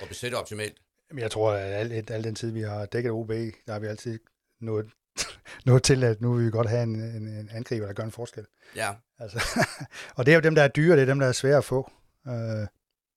[0.00, 0.78] og besætter optimalt.
[1.10, 3.86] Men jeg tror, at al, al den tid, vi har dækket OB, der har vi
[3.86, 4.18] altid
[4.60, 4.90] nået,
[5.66, 8.12] nået til, at nu vil vi godt have en, en, en angriber, der gør en
[8.12, 8.46] forskel.
[8.76, 9.64] Ja, Altså,
[10.16, 11.64] og det er jo dem, der er dyre, det er dem, der er svære at
[11.64, 11.90] få.
[12.26, 12.66] Øh,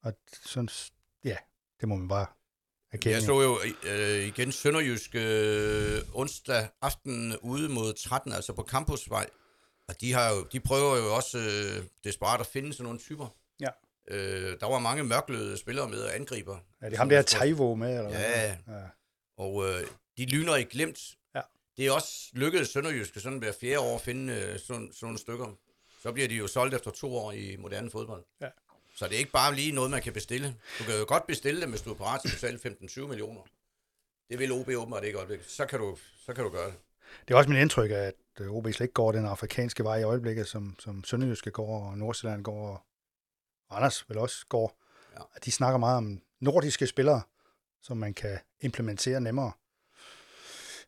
[0.01, 0.13] og
[0.45, 0.69] sådan,
[1.23, 1.37] ja,
[1.81, 2.25] det må man bare
[3.05, 9.29] jeg så jo øh, igen Sønderjysk øh, onsdag aften ude mod 13, altså på Campusvej.
[9.87, 13.35] Og de, har jo, de prøver jo også øh, desperat at finde sådan nogle typer.
[13.59, 13.69] Ja.
[14.07, 16.57] Øh, der var mange mørkløde spillere med og angriber.
[16.81, 17.97] er det ham der Taivo med?
[17.97, 18.55] Eller Ja.
[18.65, 18.75] hvad?
[18.77, 18.83] ja.
[19.37, 20.99] Og øh, de lyner i glemt.
[21.35, 21.41] Ja.
[21.77, 25.17] Det er også lykkedes Sønderjyske sådan hver fjerde år at finde øh, sådan, sådan nogle
[25.17, 25.57] stykker.
[26.01, 28.23] Så bliver de jo solgt efter to år i moderne fodbold.
[28.41, 28.47] Ja.
[29.03, 30.55] Så det er ikke bare lige noget, man kan bestille.
[30.79, 33.41] Du kan jo godt bestille det, hvis du er parat til at betale 15-20 millioner.
[34.29, 35.39] Det vil OB åbenbart ikke øjeblik.
[35.47, 36.75] Så kan du, så kan du gøre det.
[37.27, 40.03] Det er også min indtryk, at øh, OB slet ikke går den afrikanske vej i
[40.03, 42.87] øjeblikket, som, som Sønderjyske går, og Nordsjælland går,
[43.69, 44.77] og Anders vel også går.
[45.13, 45.21] Ja.
[45.45, 47.21] De snakker meget om nordiske spillere,
[47.81, 49.51] som man kan implementere nemmere.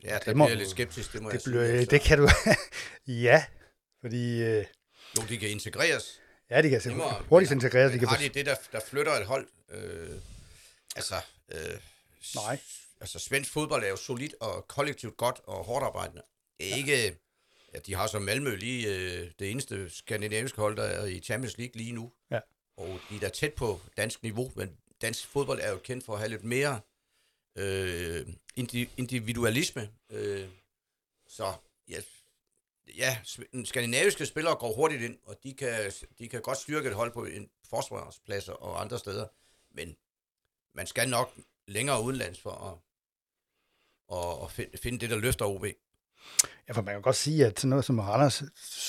[0.04, 1.86] Ja, det der må bliver jeg lidt skeptisk, det må Det, jeg sige.
[1.86, 2.30] det kan du...
[3.28, 3.45] ja,
[4.01, 4.43] fordi...
[4.43, 4.65] Øh,
[5.17, 6.21] Jo, de kan integreres.
[6.49, 7.23] Ja, de kan se Nemmere.
[7.29, 7.91] hurtigt integreres.
[7.91, 9.47] De kan har de det, der, der flytter et hold?
[9.69, 10.19] Øh,
[10.95, 11.15] altså,
[11.51, 11.79] øh,
[12.36, 12.60] Nej.
[13.01, 16.21] Altså, svensk fodbold er jo solidt og kollektivt godt og hårdt arbejdende.
[16.60, 17.17] Det er ikke...
[17.73, 21.58] Ja, de har som Malmø lige øh, det eneste skandinaviske hold, der er i Champions
[21.58, 22.12] League lige nu.
[22.31, 22.39] Ja.
[22.77, 26.13] Og de er da tæt på dansk niveau, men dansk fodbold er jo kendt for
[26.13, 26.79] at have lidt mere
[27.58, 28.27] øh,
[28.60, 29.89] indi- individualisme.
[30.10, 30.47] Øh,
[31.27, 31.53] så
[31.89, 32.01] ja,
[32.98, 36.95] ja, sv- skandinaviske spillere går hurtigt ind, og de kan, de kan godt styrke et
[36.95, 39.28] hold på en forsvarspladser og andre steder,
[39.76, 39.95] men
[40.76, 41.32] man skal nok
[41.67, 42.78] længere udenlands for at,
[44.17, 45.65] at, at finde, finde det, der løfter OB.
[46.67, 48.43] Ja, for man kan godt sige, at sådan noget som Randers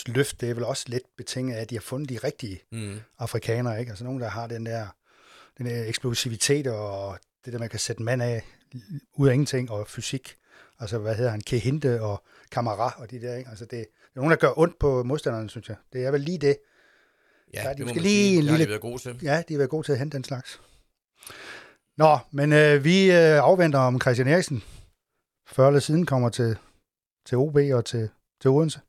[0.06, 3.00] løft, det er vel også lidt betinget af, at de har fundet de rigtige Mm.
[3.18, 3.90] afrikanere, ikke?
[3.90, 4.88] Altså nogen, der har den der,
[5.58, 8.42] den der eksplosivitet og det der, man kan sætte mand af
[9.14, 10.36] ud af ingenting, og fysik.
[10.80, 11.40] Altså, hvad hedder han?
[11.40, 13.50] Kehinte og Kamara og de der, ikke?
[13.50, 15.76] Altså, det, det er nogen, der gør ondt på modstanderne, synes jeg.
[15.92, 16.56] Det er vel lige det.
[17.54, 18.36] Ja, Der er de det må måske lige sige.
[18.36, 19.18] en Det har de lille- været gode til.
[19.22, 20.60] Ja, de har været gode til at hente den slags.
[21.96, 24.62] Nå, men øh, vi øh, afventer om Christian Eriksen
[25.46, 26.56] før eller siden kommer til,
[27.26, 28.08] til OB og til,
[28.40, 28.80] til Odense.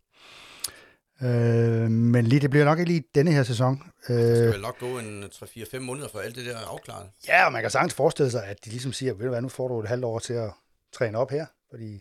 [1.22, 3.84] Øh, men lige, det bliver nok ikke lige denne her sæson.
[4.08, 7.10] Det skal Øh, vel nok gå en 3-4-5 måneder for alt det der er afklaret.
[7.28, 9.50] ja, og man kan sagtens forestille sig, at de ligesom siger, ved du hvad, nu
[9.50, 10.52] får du et halvt år til at
[10.94, 11.46] træne op her.
[11.70, 12.00] Fordi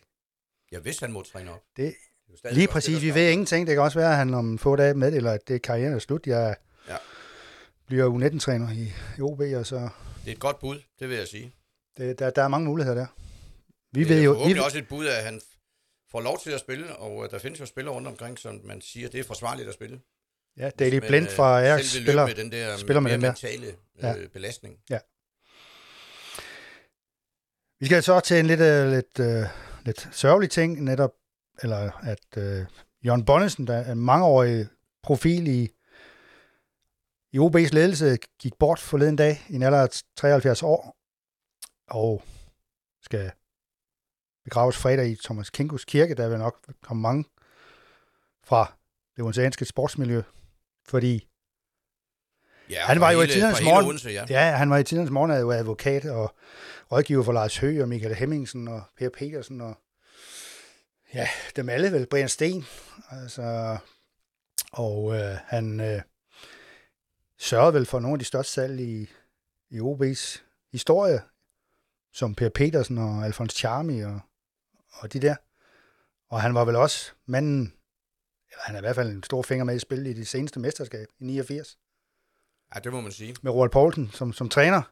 [0.72, 1.60] Ja, hvis han må træne op.
[1.76, 1.94] det,
[2.26, 3.66] Det er lige godt præcis, vi spiller, ved ingenting.
[3.66, 5.98] Det kan også være, at han om få dage meddeler, at det er karrieren er
[5.98, 6.26] slut.
[6.26, 6.56] Jeg
[6.88, 6.96] Ja.
[7.86, 9.76] bliver U19-træner i, i OB, og så
[10.24, 11.52] Det er et godt bud, det vil jeg sige.
[11.96, 13.06] det, der, der er mange muligheder der.
[13.92, 15.40] Vi det ved er jo, vi, forhåbentlig også et bud, at han
[16.10, 18.80] får lov til at spille, og øh, der findes jo spillere rundt omkring, som man
[18.80, 20.00] siger, det er forsvarligt at spille.
[20.56, 22.26] Ja, Daily man, Blind øh, fra Ajax spiller.
[22.26, 23.28] med den der, spiller med den der.
[23.28, 24.16] mentale Ja.
[24.16, 24.78] øh, belastning.
[27.80, 29.48] Vi skal så til en lidt, uh, lidt, uh,
[29.84, 31.10] lidt sørgelig ting, netop,
[31.62, 32.42] eller at uh,
[33.06, 34.68] Jørgen Bonnesen, der er en mangeårig
[35.02, 35.68] profil i,
[37.32, 40.96] i OB's ledelse, gik bort forleden dag i en alder af 73 år,
[41.88, 42.22] og
[43.02, 43.30] skal
[44.44, 47.24] begraves fredag i Thomas Kinkos kirke, der vil nok komme mange
[48.44, 48.72] fra
[49.16, 50.22] det odenseanske sportsmiljø,
[50.88, 51.28] fordi
[52.70, 54.40] Ja, Han var jo i hele- tidernes fra hele morgen- ja.
[54.50, 56.34] Ja, han var i tidens morgen jo advokat og
[56.92, 59.74] rådgiver for Lars Høgh og Michael Hemmingsen og Per Petersen og
[61.14, 62.64] ja, dem alle vel, Brian Sten.
[63.10, 63.78] Altså,
[64.72, 66.02] og øh, han øh,
[67.38, 69.10] sørgede vel for nogle af de største salg i,
[69.70, 71.20] i OB's historie,
[72.12, 74.20] som Per Petersen og Alfons Charmi og,
[74.92, 75.36] og de der.
[76.30, 77.72] Og han var vel også manden,
[78.50, 80.60] eller han er i hvert fald en stor finger med i spil i det seneste
[80.60, 81.78] mesterskab i 89
[82.74, 83.36] ja, det må man sige.
[83.42, 84.82] med Roald Poulsen som, som træner,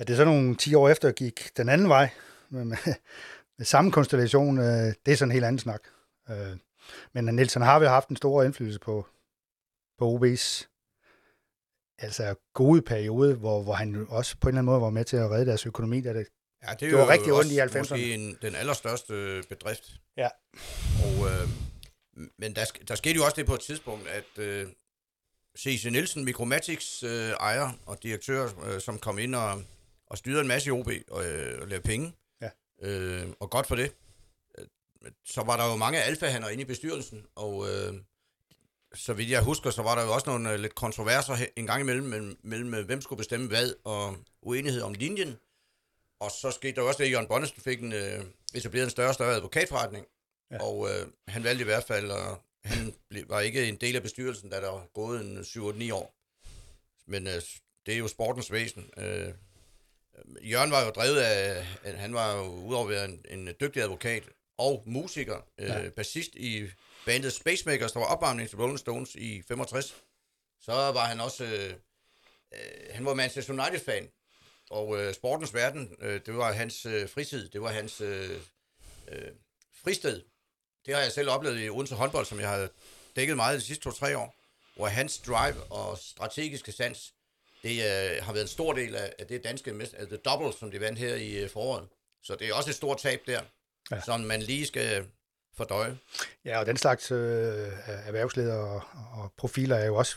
[0.00, 2.10] at det så nogle 10 år efter gik den anden vej,
[2.48, 2.76] med, med,
[3.58, 4.64] med samme konstellation, øh,
[5.06, 5.80] det er sådan en helt anden snak.
[6.30, 6.56] Øh,
[7.12, 9.06] men Nielsen har vel haft en stor indflydelse på,
[9.98, 10.66] på OB's
[11.98, 15.16] altså gode periode, hvor, hvor han også på en eller anden måde var med til
[15.16, 16.26] at redde deres økonomi, da det
[16.62, 17.78] Ja, det, Det var jo rigtig ondt i 90'erne.
[17.78, 19.84] Måske en, den allerstørste bedrift.
[20.16, 20.28] Ja.
[21.04, 21.48] Og, øh,
[22.38, 24.66] men der, der skete jo også det på et tidspunkt, at øh,
[25.58, 25.84] C.C.
[25.84, 29.62] Nielsen, Micromatics øh, ejer og direktør, øh, som kom ind og,
[30.10, 32.12] og styrede en masse i OB og, øh, og lavede penge.
[32.40, 32.50] Ja.
[32.82, 33.92] Øh, og godt for det.
[34.58, 34.66] Øh,
[35.24, 37.94] Så var der jo mange alfahander inde i bestyrelsen, og øh,
[38.94, 41.80] så vidt jeg husker, så var der jo også nogle øh, lidt kontroverser en gang
[41.80, 45.38] imellem, mellem, mellem øh, hvem skulle bestemme hvad, og uenighed om linjen.
[46.20, 49.08] Og så skete der også det, at Jørgen Bonnesen fik en, øh, etableret en større
[49.08, 50.06] og større advokatforretning.
[50.50, 50.62] Ja.
[50.62, 54.02] Og øh, han valgte i hvert fald, og han blev, var ikke en del af
[54.02, 56.14] bestyrelsen, da der var gået en 7-8-9 år.
[57.06, 57.42] Men øh,
[57.86, 58.90] det er jo sportens væsen.
[58.96, 59.34] Øh,
[60.42, 64.22] Jørgen var jo drevet af, han var jo udover at være en, en dygtig advokat
[64.58, 65.78] og musiker, øh, Ja.
[65.82, 65.88] ja.
[65.88, 66.68] bassist i
[67.06, 69.96] bandet Spacemakers, der var opvarmning til Rolling Stones i 65.
[70.60, 71.74] Så var han også, øh,
[72.54, 74.08] øh, han var Manchester United-fan,
[74.70, 78.30] og øh, sportens verden, øh, det var hans øh, fritid, det var hans øh,
[79.08, 79.28] øh,
[79.84, 80.22] fristed.
[80.86, 82.68] Det har jeg selv oplevet i Odense håndbold, som jeg har
[83.16, 84.34] dækket meget de sidste to-tre år,
[84.76, 87.14] hvor hans drive og strategiske sans,
[87.62, 90.52] det øh, har været en stor del af, af det danske, mest- af det double,
[90.52, 91.88] som de vandt her i øh, foråret.
[92.22, 93.40] Så det er også et stort tab der,
[93.90, 94.00] Ja.
[94.00, 95.06] som man lige skal
[95.56, 95.98] fordøje.
[96.44, 97.18] Ja, og den slags øh,
[97.86, 98.82] erhvervsledere og,
[99.22, 100.16] og profiler er jo også,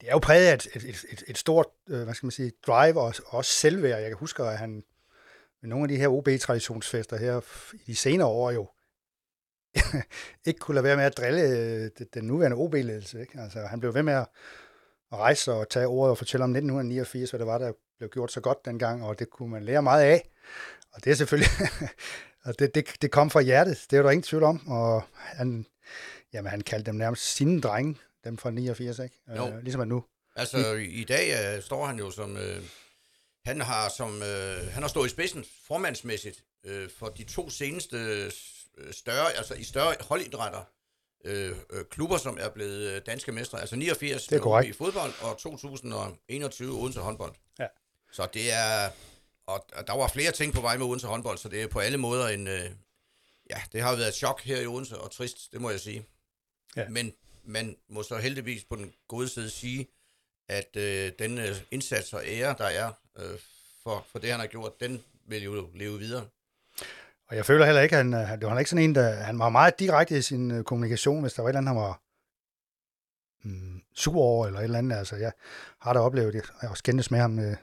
[0.00, 2.52] det er jo præget af et, et, et, et, stort, øh, hvad skal man sige,
[2.66, 4.00] drive og også selvværd.
[4.00, 4.84] Jeg kan huske, at han
[5.62, 7.40] med nogle af de her OB-traditionsfester her
[7.74, 8.68] i de senere år jo
[10.46, 13.20] ikke kunne lade være med at drille øh, den nuværende OB-ledelse.
[13.20, 13.40] Ikke?
[13.40, 14.26] Altså, han blev ved med at
[15.12, 18.32] at rejse og tage ordet og fortælle om 1989, hvad det var, der blev gjort
[18.32, 20.30] så godt dengang, og det kunne man lære meget af.
[20.92, 21.50] Og det er selvfølgelig,
[22.44, 25.66] og det, det, det kom fra hjertet, det er der ingen tvivl om, og han,
[26.32, 29.22] jamen, han kaldte dem nærmest sine drenge, dem fra 89, ikke?
[29.36, 29.48] Jo.
[29.48, 30.04] Øh, ligesom at nu.
[30.36, 32.36] Altså, i, i dag øh, står han jo som...
[32.36, 32.62] Øh,
[33.44, 37.96] han har som øh, han har stået i spidsen formandsmæssigt øh, for de to seneste
[37.96, 38.30] øh,
[38.92, 40.64] større, altså i større holdidrætter,
[41.24, 43.60] øh, øh, klubber, som er blevet øh, danske mestre.
[43.60, 44.68] Altså 89 Det er korrekt.
[44.68, 47.34] I fodbold og 2021 Odense håndbold.
[47.58, 47.66] Ja.
[48.12, 48.90] Så det er...
[49.46, 51.78] og, og der var flere ting på vej med Odense håndbold, så det er på
[51.78, 52.46] alle måder en...
[52.46, 52.70] Øh,
[53.50, 56.06] ja, det har været et chok her i Odense, og trist, det må jeg sige.
[56.76, 56.88] Ja.
[56.88, 59.88] Men man må så heldigvis på den gode side sige,
[60.48, 63.38] at øh, den øh, indsats og ære, der er øh,
[63.82, 66.26] for, for det, han har gjort, den vil jo leve videre.
[67.28, 69.38] Og jeg føler heller ikke, at han, øh, det var ikke sådan en, der, han
[69.38, 72.02] var meget direkte i sin øh, kommunikation, hvis der var et eller andet, han var
[73.44, 74.96] mm, sur over, eller et eller andet.
[74.96, 75.32] Altså, jeg
[75.80, 77.56] har da oplevet, jeg har også med ham øh,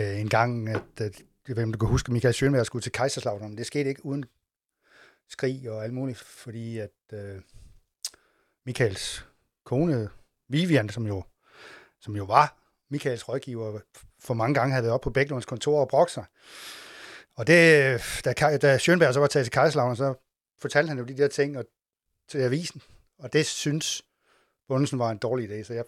[0.00, 2.92] øh, en gang, at, at jeg ved, om du kan huske, Michael Schönberg skulle til
[2.92, 4.24] Kaiserslautern, men det skete ikke uden
[5.28, 7.40] skrig og alt muligt, fordi at øh,
[8.66, 9.26] Michaels
[9.64, 10.08] kone,
[10.48, 11.22] Vivian, som jo,
[12.00, 12.56] som jo var
[12.88, 13.80] Michaels rådgiver,
[14.20, 16.24] for mange gange havde været op på Bæklunds kontor og brokket sig.
[17.36, 20.14] Og det, da, da Schönberg så var taget til Kaiserslautern, så
[20.60, 21.64] fortalte han jo de der ting og,
[22.28, 22.82] til avisen,
[23.18, 24.02] og det synes
[24.68, 25.84] Bundesen var en dårlig idé, så jeg,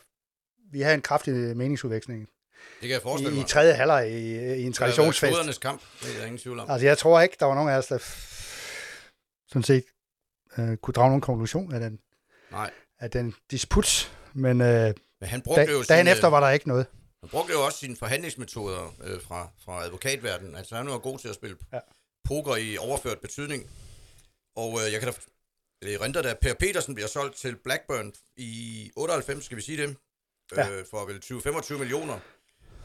[0.72, 2.28] vi havde en kraftig meningsudveksling Det
[2.80, 3.48] kan jeg forestille i, i mig.
[3.48, 5.36] tredje halvleg i, i en traditionsfest.
[5.36, 6.70] Det været kamp, det er der ingen tvivl om.
[6.70, 7.98] Altså, jeg tror ikke, der var nogen af os, der
[9.48, 9.84] sådan set
[10.58, 11.98] øh, kunne drage nogen konklusion af den,
[12.50, 16.40] Nej, af den disput, men øh, men han brugte da, jo dagen sin, efter var
[16.40, 16.86] der ikke noget.
[17.20, 20.54] Han brugte jo også sine forhandlingsmetoder øh, fra, fra advokatverdenen.
[20.56, 21.78] Altså han var god til at spille ja.
[22.24, 23.70] Poker i overført betydning.
[24.56, 25.18] Og øh, jeg kan da
[25.82, 29.96] det renter, da Per Petersen bliver solgt til Blackburn i 98, skal vi sige det,
[30.56, 30.70] Ja.
[30.70, 32.18] øh, for vel 20-25 millioner.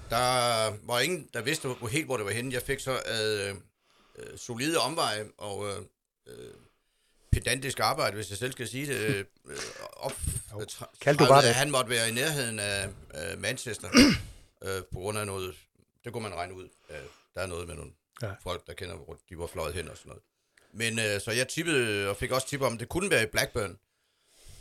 [0.09, 2.53] Der var ingen, der vidste hvor, helt, hvor det var henne.
[2.53, 3.55] Jeg fik så øh,
[4.15, 5.77] øh, solide omveje og øh,
[6.27, 6.53] øh,
[7.33, 9.57] pedantisk arbejde, hvis jeg selv skal sige det, øh, øh,
[9.93, 10.13] op,
[10.59, 10.67] øh,
[11.01, 11.55] Kaldte du bare det?
[11.55, 13.89] han måtte være i nærheden af øh, Manchester,
[14.65, 15.55] øh, på grund af noget,
[16.03, 16.69] det kunne man regne ud.
[16.89, 16.95] Øh,
[17.35, 17.91] der er noget med nogle
[18.21, 18.31] Ja.
[18.43, 20.23] folk, der kender, hvor de var fløjet hen og sådan noget.
[20.73, 23.25] Men øh, så jeg tippede, og fik også tip om, at det kunne være i
[23.25, 23.77] Blackburn.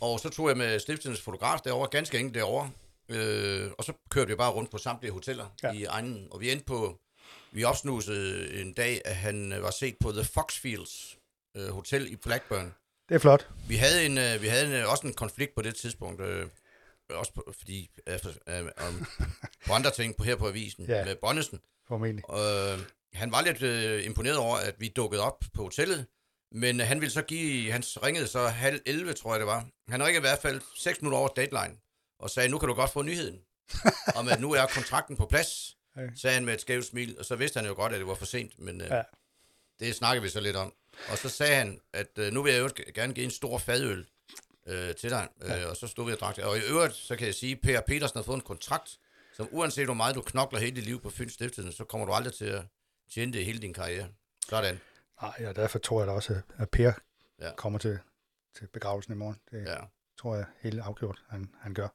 [0.01, 2.69] Og så tog jeg med stiftelens fotograf derover, ganske enkelt derover.
[3.09, 5.67] Øh, og så kørte vi bare rundt på samtlige hoteller Ja.
[5.67, 5.73] ja.
[5.79, 6.27] i egnen.
[6.31, 6.99] Og vi endte på,
[7.51, 11.17] vi opsnusede en dag, at han øh, var set på The Foxfields
[11.57, 12.73] øh, Hotel i Blackburn.
[13.09, 13.49] Det er flot.
[13.67, 16.47] Vi havde, en, øh, vi havde en, øh, også en konflikt på det tidspunkt, øh,
[17.09, 19.05] også på, fordi øh, øh, om,
[19.67, 21.05] på andre ting på, her på avisen Ja.
[21.05, 21.59] med Bonnesen.
[21.87, 22.25] Formentlig.
[22.31, 22.79] Øh,
[23.13, 26.05] han var lidt øh, imponeret over, at vi dukkede op på hotellet,
[26.51, 29.67] men øh, han ville så give, han ringede så halv 11, tror jeg det var.
[29.89, 31.77] Han ringede i hvert fald 6 minutter over deadline,
[32.19, 33.39] og sagde, nu kan du godt få nyheden,
[34.19, 35.77] om at nu er kontrakten på plads,
[36.15, 38.15] sagde han med et skævt smil, og så vidste han jo godt, at det var
[38.15, 39.01] for sent, men øh, ja.
[39.79, 40.73] det snakkede vi så lidt om.
[41.11, 44.05] Og så sagde han, at øh, nu vil jeg jo gerne give en stor fadøl
[44.67, 46.43] øh, til dig, øh, og så stod vi og drak det.
[46.43, 48.97] Og i øvrigt, så kan jeg sige, at Per Petersen har fået en kontrakt,
[49.33, 52.13] som uanset hvor meget du knokler hele dit liv på Fyns Stiftelse, så kommer du
[52.13, 52.63] aldrig til at
[53.13, 54.07] tjene det i hele din karriere.
[54.49, 54.79] Sådan.
[55.21, 56.93] Nej, og derfor tror jeg da også, at Per ja.
[57.41, 57.55] Ja.
[57.55, 57.99] kommer til,
[58.57, 59.39] til begravelsen i morgen.
[59.51, 59.71] Det ja.
[59.71, 59.77] Ja.
[60.19, 61.87] tror jeg helt afgjort, han, han gør.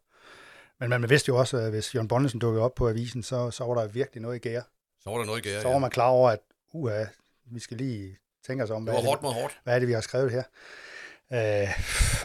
[0.80, 3.64] Men man vidste jo også, at hvis Jørgen Bonnesen dukkede op på avisen, så, så
[3.64, 4.62] var der virkelig noget i gære.
[5.00, 5.62] Så var der noget gære.
[5.62, 6.40] Så var man klar over, at
[6.72, 7.04] uha,
[7.44, 9.61] vi skal lige tænke os om, Det var hårdt mod hårdt.
[9.64, 10.42] hvad er det, vi har skrevet her.
[11.32, 11.68] Øh,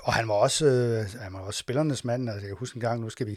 [0.03, 2.29] og han var også, øh, han var også spillernes mand.
[2.29, 3.31] Altså, jeg kan huske en gang, nu skal vi,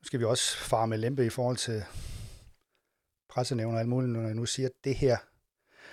[0.00, 1.84] nu skal vi også fare med lempe i forhold til
[3.28, 5.16] pressenævn og alt muligt, når jeg nu siger det her.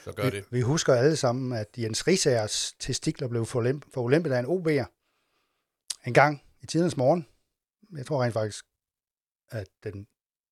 [0.04, 0.45] Så gør Vi, det.
[0.52, 4.86] vi husker alle sammen, at Jens Risagers testikler blev forulempet af en OB'er
[6.08, 7.28] en gang i tidens morgen.
[7.97, 8.65] Jeg tror rent faktisk,
[9.52, 10.08] at den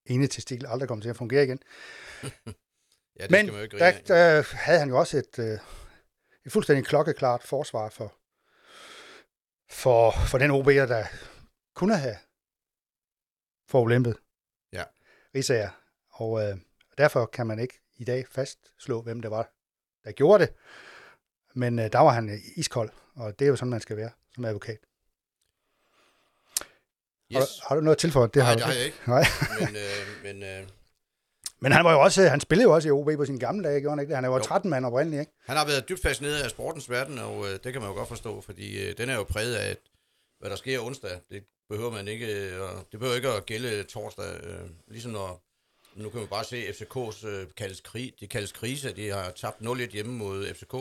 [0.06, 1.58] ene testikel aldrig kommer til at fungere igen.
[3.18, 5.58] Ja, det Men skal man jo ikke der, der havde han jo også et, øh,
[6.46, 8.14] et fuldstændig klokkeklart forsvar for,
[9.70, 11.04] for, for den OB'er, der
[11.74, 12.16] kunne have
[13.68, 14.16] forulempet
[14.72, 14.84] Ja.
[15.34, 15.70] Risager.
[16.10, 16.56] Og øh,
[16.98, 19.52] derfor kan man ikke i dag fastslå, hvem det var,
[20.04, 20.54] der gjorde det.
[21.54, 24.10] Men øh, der var han øh, iskold, og det er jo sådan, man skal være
[24.34, 24.78] som advokat.
[27.32, 27.48] Har, Yes.
[27.48, 28.26] du, har du noget at tilføje?
[28.28, 28.98] Det Nej, du det har jeg ikke.
[29.06, 29.24] Nej.
[29.60, 30.68] Men, øh, men øh,
[31.62, 33.80] Men han var jo også, han spillede jo også i OB på sine gamle dage,
[33.80, 34.16] gjorde han ikke det?
[34.16, 34.42] Han er jo Jo.
[34.42, 35.32] 13 mand oprindeligt, ikke?
[35.46, 38.08] han har været dybt fascineret af sportens verden, og øh, det kan man jo godt
[38.08, 39.78] forstå, fordi øh, den er jo præget af, at,
[40.40, 41.20] hvad der sker onsdag.
[41.30, 44.24] Det behøver man ikke, øh, og det behøver ikke at gælde torsdag.
[44.44, 45.42] Øh, ligesom når,
[45.96, 48.92] nu kan man bare se, FCK's øh, kaldes, krig, de kaldes krise.
[48.96, 50.74] De har tabt 0-1 hjemme mod FCK.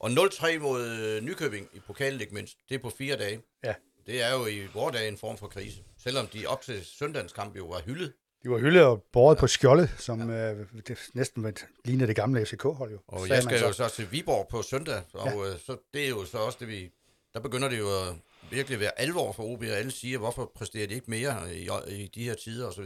[0.00, 2.56] Og 0-3 mod øh, Nykøbing i pokalen, ikke mindst.
[2.68, 3.42] Det er på fire dage.
[3.64, 3.74] Ja.
[4.06, 5.78] Det er jo i vores dag en form for krise.
[5.98, 8.12] Selvom de op til søndagens kamp jo var hyldet.
[8.42, 10.52] De var hyldet og båret på skjolde, som ja.
[10.52, 12.98] øh, det næsten lignede det gamle FCK-hold jo.
[13.08, 15.52] Og jeg skal jo så til Viborg på søndag, og ja.
[15.52, 16.90] øh, så, det er jo så også det, vi...
[17.34, 18.14] Der begynder det jo at
[18.50, 22.10] virkelig være alvor for OB, og alle siger, hvorfor præsterer de ikke mere i, i
[22.14, 22.84] de her tider osv.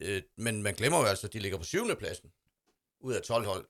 [0.00, 2.30] Øh, men man glemmer jo altså, at de ligger på syvende pladsen
[3.00, 3.66] ud af 12 hold.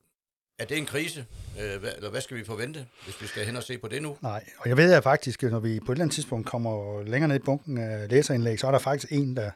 [0.59, 1.25] Er det en krise?
[1.61, 4.01] Øh, hvad, eller hvad skal vi forvente, hvis vi skal hen og se på det
[4.01, 4.17] nu?
[4.21, 7.27] Nej, og jeg ved at faktisk, når vi på et eller andet tidspunkt kommer længere
[7.27, 9.51] ned i bunken af læserindlæg, så er der faktisk en, der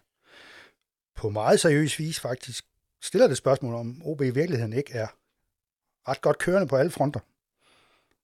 [1.22, 2.66] på meget seriøs vis faktisk
[3.02, 5.08] stiller det spørgsmål, om OB i virkeligheden ikke er
[6.08, 7.20] ret godt kørende på alle fronter.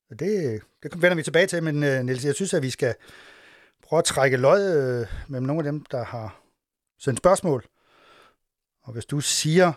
[0.09, 2.95] Det, det vender vi tilbage til, men øh, Niels, jeg synes, at vi skal
[3.81, 4.61] prøve at trække lod
[5.29, 6.41] øh, nogle af dem, der har
[6.97, 7.65] sendt spørgsmål.
[8.81, 9.73] Og hvis du siger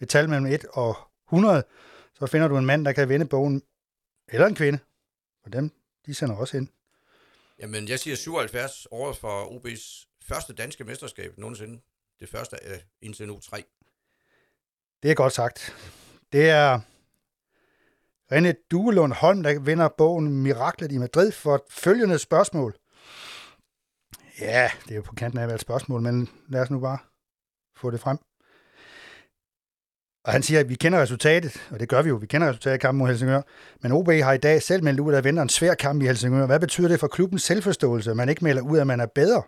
[0.00, 0.96] et tal mellem 1 og
[1.28, 1.64] 100,
[2.18, 3.62] så finder du en mand, der kan vinde bogen,
[4.28, 4.78] eller en kvinde.
[5.44, 5.70] Og dem,
[6.06, 6.68] de sender også ind.
[7.58, 11.80] Jamen, jeg siger 77 år for OB's første danske mesterskab nogensinde.
[12.22, 13.64] Det første af indtil nu 3.
[15.02, 15.76] Det er godt sagt.
[16.32, 16.80] Det er
[18.32, 22.76] René Duelund Holm, der vinder bogen Miraklet i Madrid for følgende spørgsmål.
[24.40, 26.98] Ja, det er jo på kanten af et spørgsmål, men lad os nu bare
[27.76, 28.18] få det frem.
[30.24, 32.16] Og han siger, at vi kender resultatet, og det gør vi jo.
[32.16, 33.42] Vi kender resultatet af kampen mod Helsingør.
[33.80, 36.06] Men OB har i dag selv meldt ud, at der venter en svær kamp i
[36.06, 36.46] Helsingør.
[36.46, 39.42] Hvad betyder det for klubbens selvforståelse, at man ikke melder ud, at man er bedre?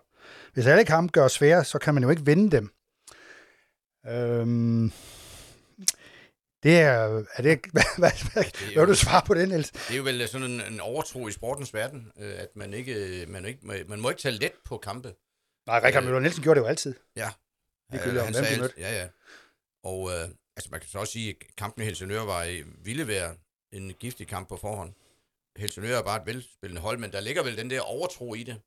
[0.55, 2.71] Hvis alle kampe gør svære, så kan man jo ikke vinde dem.
[4.07, 4.93] Øhm,
[6.63, 9.71] det er, er det, hvad, hvad, hvad, Det er jo- du svare på det, Niels?
[9.71, 13.25] Det er jo vel sådan en, en overtro i sportens verden, øh, at man ikke,
[13.29, 15.15] man ikke man må ikke tage let på kampe.
[15.67, 16.95] Nej, Rikard Øh, Møller Nielsen gjorde det jo altid.
[17.17, 17.31] Ja.
[17.93, 18.75] Ligegyldigt om han sagde, mødte.
[18.79, 19.09] ja, ja.
[19.85, 23.07] Og øh, altså, man kan så også sige, at kampen i Helsingør var, i- ville
[23.09, 23.35] være
[23.73, 24.93] en giftig kamp på forhånd.
[25.57, 28.61] Helsingør er bare et velspillende hold, men der ligger vel den der overtro i det.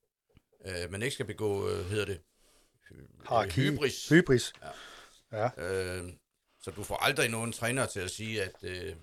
[0.68, 2.20] Øh, man ikke skal begå, øh, hedder det,
[3.30, 3.62] Hierarki.
[3.62, 4.10] hybris.
[4.10, 4.54] Hybris.
[5.58, 6.04] Øh,
[6.62, 8.96] så du får aldrig nogen træner til at sige, at øh,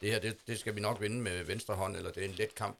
[0.00, 2.34] det her, det, det skal vi nok vinde med venstre hånd, eller det er en
[2.34, 2.78] let kamp.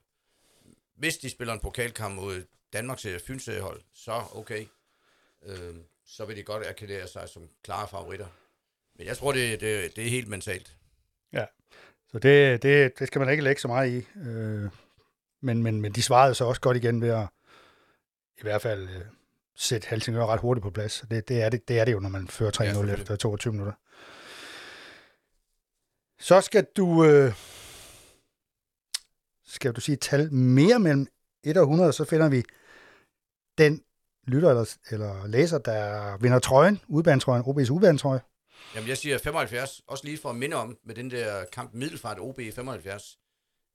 [0.95, 4.67] Hvis de spiller en pokalkamp mod Danmarks serie, Fyns hold, så okay.
[5.47, 5.75] Øh,
[6.07, 8.27] så vil de godt erklære sig som klare favoritter.
[8.99, 10.77] Men jeg tror, det, det, det er helt mentalt.
[12.13, 14.19] Så det, det, det skal man ikke lægge så meget i.
[14.19, 14.71] Øh,
[15.41, 17.29] men, men, men de svarede så også godt igen ved at
[18.41, 19.03] i hvert fald øh,
[19.57, 21.05] sætte Helsingør ret hurtigt på plads.
[21.11, 23.53] Det, det, er, det, det er det jo, når man fører 3-0 ja, efter 22
[23.53, 23.73] minutter.
[26.19, 27.05] Så skal du...
[27.05, 27.33] Øh,
[29.47, 31.07] skal du sige tal mere mellem
[31.45, 32.43] 1 og 100, så finder vi
[33.59, 33.83] den
[34.27, 38.21] lytter eller, eller læser, der vinder trøjen, udbanetrøjen, OB's udbanetrøje.
[38.75, 42.19] Jamen, jeg siger 75, også lige for at minde om, med den der kamp Middelfart
[42.21, 43.19] OB i 75,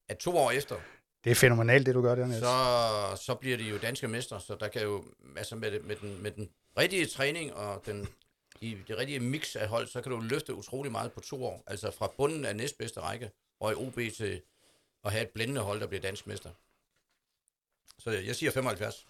[0.09, 0.75] at to år efter,
[1.25, 2.39] Det er fænomenalt, det du gør der, Niels.
[2.39, 5.03] så, så bliver de jo danske mestre, så der kan jo,
[5.37, 8.07] altså med, med, den, med den rigtige træning og den,
[8.61, 11.63] i det rigtige mix af hold, så kan du løfte utrolig meget på to år.
[11.67, 14.41] Altså fra bunden af næstbedste række, og i OB til
[15.05, 16.49] at have et blændende hold, der bliver dansk mester.
[17.99, 19.05] Så jeg siger 75.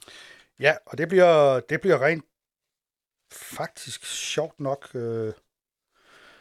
[0.60, 2.25] Ja, og det bliver, det bliver rent
[3.32, 4.89] faktisk sjovt nok.
[4.95, 5.34] Øh,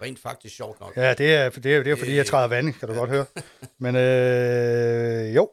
[0.02, 0.96] Rent faktisk sjovt nok.
[0.96, 3.26] ja, det er, det er, det er fordi, jeg træder vand, kan du godt høre.
[3.78, 5.50] Men øh, jo,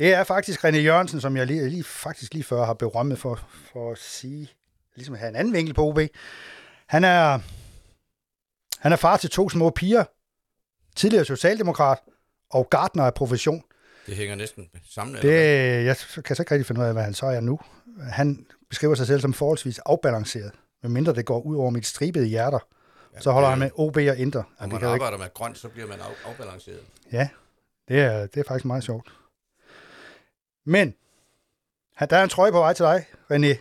[0.00, 3.48] det er faktisk René Jørgensen, som jeg lige, lige, faktisk lige før har berømmet for,
[3.72, 4.48] for at sige,
[4.96, 5.98] ligesom at have en anden vinkel på OB.
[6.86, 7.38] Han er,
[8.78, 10.04] han er far til to små piger,
[10.96, 11.98] tidligere socialdemokrat
[12.50, 13.62] og gartner af profession.
[14.06, 15.16] Det hænger næsten sammen.
[15.16, 17.58] Det, eller jeg kan så ikke rigtig finde ud af, hvad han så er nu.
[18.10, 22.58] Han beskriver sig selv som forholdsvis afbalanceret, medmindre det går ud over mit stribede hjerter.
[23.20, 24.42] Så holder det- han med OB og Inter.
[24.42, 26.80] Når Ja, man jo ikke, arbejder med grønt, så bliver man af, afbalanceret.
[27.12, 27.28] ja,
[27.88, 29.12] det er, det er faktisk meget sjovt.
[30.64, 30.94] Men,
[32.10, 33.58] der er en trøje på vej til dig, René.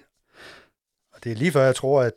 [1.14, 2.14] Og det er lige før, jeg tror, at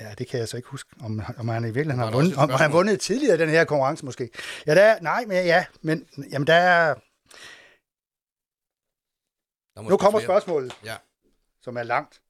[0.00, 2.38] Ja, det kan jeg så ikke huske, om, om han i virkeligheden har vundet, et
[2.38, 4.30] om han har vundet tidligere den her konkurrence måske.
[4.66, 7.00] Ja, der er, nej, men ja, men jamen, der er, Der
[9.76, 10.26] er nu kommer flere.
[10.26, 10.76] spørgsmålet.
[10.84, 10.96] Ja.
[11.62, 12.20] som er langt.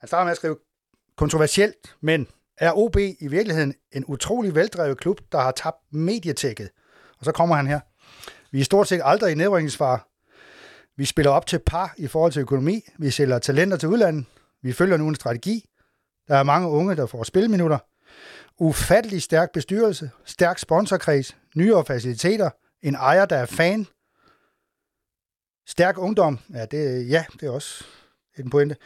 [0.00, 0.56] Han starter med at skrive,
[1.16, 6.70] kontroversielt, men er OB i virkeligheden en utrolig veldrevet klub, der har tabt medietækket?
[7.18, 7.80] Og så kommer han her.
[8.50, 10.08] Vi er stort set aldrig i nedrykningsfar.
[11.02, 12.80] Vi spiller op til par i forhold til økonomi.
[12.98, 14.24] Vi sælger talenter til udlandet.
[14.62, 15.68] Vi følger nu en strategi.
[16.28, 17.78] Der er mange unge, der får spilminutter.
[18.58, 22.50] Ufattelig stærk bestyrelse, stærk sponsorkreds, nyere faciliteter,
[22.82, 23.86] en ejer, der er fan,
[25.66, 26.38] stærk ungdom.
[26.52, 27.84] Ja, det, ja, det er også
[28.38, 28.76] en pointe.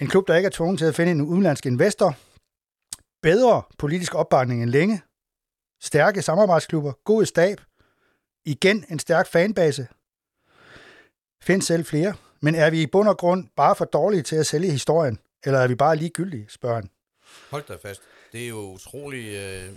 [0.00, 2.16] En klub, der ikke er tvunget til at finde en udenlandsk investor.
[3.22, 5.02] Bedre politisk opbakning end længe.
[5.80, 6.92] Stærke samarbejdsklubber.
[7.04, 7.60] God stab.
[8.44, 9.88] Igen en stærk fanbase.
[11.42, 12.14] Find selv flere.
[12.40, 15.18] Men er vi i bund og grund bare for dårlige til at sælge historien?
[15.44, 16.90] Eller er vi bare ligegyldige, spørger han.
[17.50, 18.00] Hold da fast.
[18.32, 19.26] Det er jo utrolig...
[19.34, 19.72] Øh,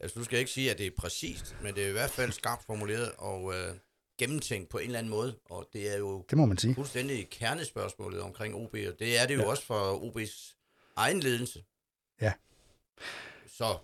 [0.00, 2.10] altså, nu skal jeg ikke sige, at det er præcist, men det er i hvert
[2.10, 3.74] fald skarpt formuleret og øh,
[4.18, 5.36] gennemtænkt på en eller anden måde.
[5.50, 6.74] Og det er jo Det må man sige.
[6.74, 9.46] fuldstændig kernespørgsmålet omkring OB, og det er det jo ja.
[9.46, 10.54] også for OB's
[10.96, 11.64] egen ledelse.
[12.20, 12.32] Ja.
[13.46, 13.76] Så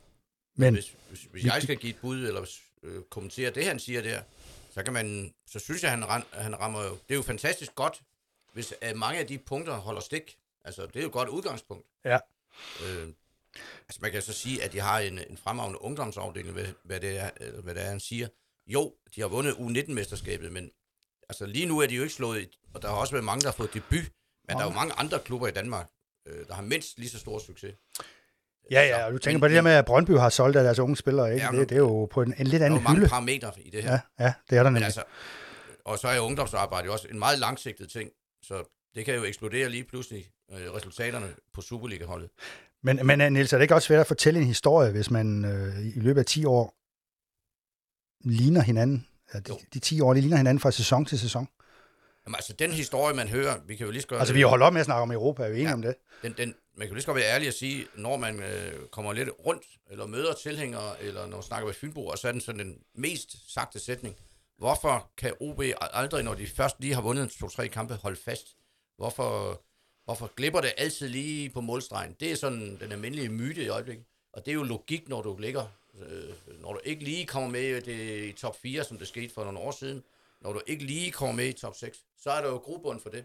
[0.56, 2.46] Men hvis, hvis, hvis jeg skal give et bud eller
[2.82, 4.22] øh, kommentere det, han siger der,
[4.70, 7.74] så kan man, så synes jeg, han, ram, han rammer jo, det er jo fantastisk
[7.74, 8.02] godt,
[8.52, 10.38] hvis øh, mange af de punkter holder stik.
[10.64, 11.86] Altså, det er jo et godt udgangspunkt.
[12.04, 12.18] Ja.
[12.86, 13.08] Øh,
[13.88, 17.18] Altså man kan så sige, at de har en, en fremragende ungdomsafdeling, hvad, hvad, det
[17.18, 18.28] er, hvad det er, han siger.
[18.66, 20.70] Jo, de har vundet U19-mesterskabet, men
[21.28, 23.48] altså lige nu er de jo ikke slået, og der har også været mange, der
[23.48, 24.04] har fået debut,
[24.48, 25.90] men der er jo mange andre klubber i Danmark,
[26.26, 27.74] øh, der har mindst lige så stor succes.
[28.70, 30.64] Ja, ja, og du tænker Men- på det der med, at Brøndby har solgt af
[30.64, 31.44] deres unge spillere, ikke?
[31.44, 32.98] Ja, det, men- det er jo på en, en lidt Der er jo anden mange
[32.98, 33.08] hylde.
[33.08, 33.92] parametre i det her.
[33.92, 34.84] Ja, ja, det er der Men nemlig.
[34.84, 35.02] altså,
[35.84, 38.10] og så er ungdomsarbejde jo også en meget langsigtet ting,
[38.42, 38.54] så
[38.94, 42.28] det kan jo eksplodere lige pludselig øh, resultaterne på Superliga-holdet.
[42.82, 45.44] Men, men øh, Niels, er det ikke også svært at fortælle en historie, hvis man
[45.44, 46.74] øh, i løbet af 10 år
[48.28, 49.06] ligner hinanden?
[49.34, 49.58] Ja, de, Jo.
[49.74, 51.48] de 10 år, de ligner hinanden fra sæson til sæson.
[52.30, 54.18] Jamen, altså, den historie, man hører, vi kan jo lige så godt...
[54.20, 55.74] Altså, vi har holdt op med at snakke om Europa, er vi enige Ja.
[55.74, 55.94] om det?
[56.22, 58.86] den, den, man kan jo lige så godt være ærlig og sige, når man øh,
[58.90, 62.32] kommer lidt rundt, eller møder tilhængere, eller når man snakker med Fynbo, og så er
[62.32, 64.16] den sådan den mest sagte sætning.
[64.58, 68.46] Hvorfor kan OB aldrig, når de først lige har vundet to-tre kampe, holde fast?
[68.96, 69.62] Hvorfor,
[70.04, 72.16] hvorfor glipper det altid lige på målstregen?
[72.20, 74.04] Det er sådan den almindelige myte i øjeblikket.
[74.32, 75.64] Og det er jo logik, når du ligger,
[76.00, 79.34] øh, når du ikke lige kommer med i det, i top 4, som det skete
[79.34, 80.02] for nogle år siden,
[80.40, 83.10] når du ikke lige kommer med i top 6, så er der jo grobund for
[83.10, 83.24] det.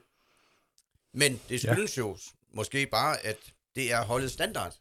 [1.13, 2.01] Men det skyldes ja.
[2.01, 2.17] jo
[2.53, 3.37] måske bare, at
[3.75, 4.75] det er holdet standard.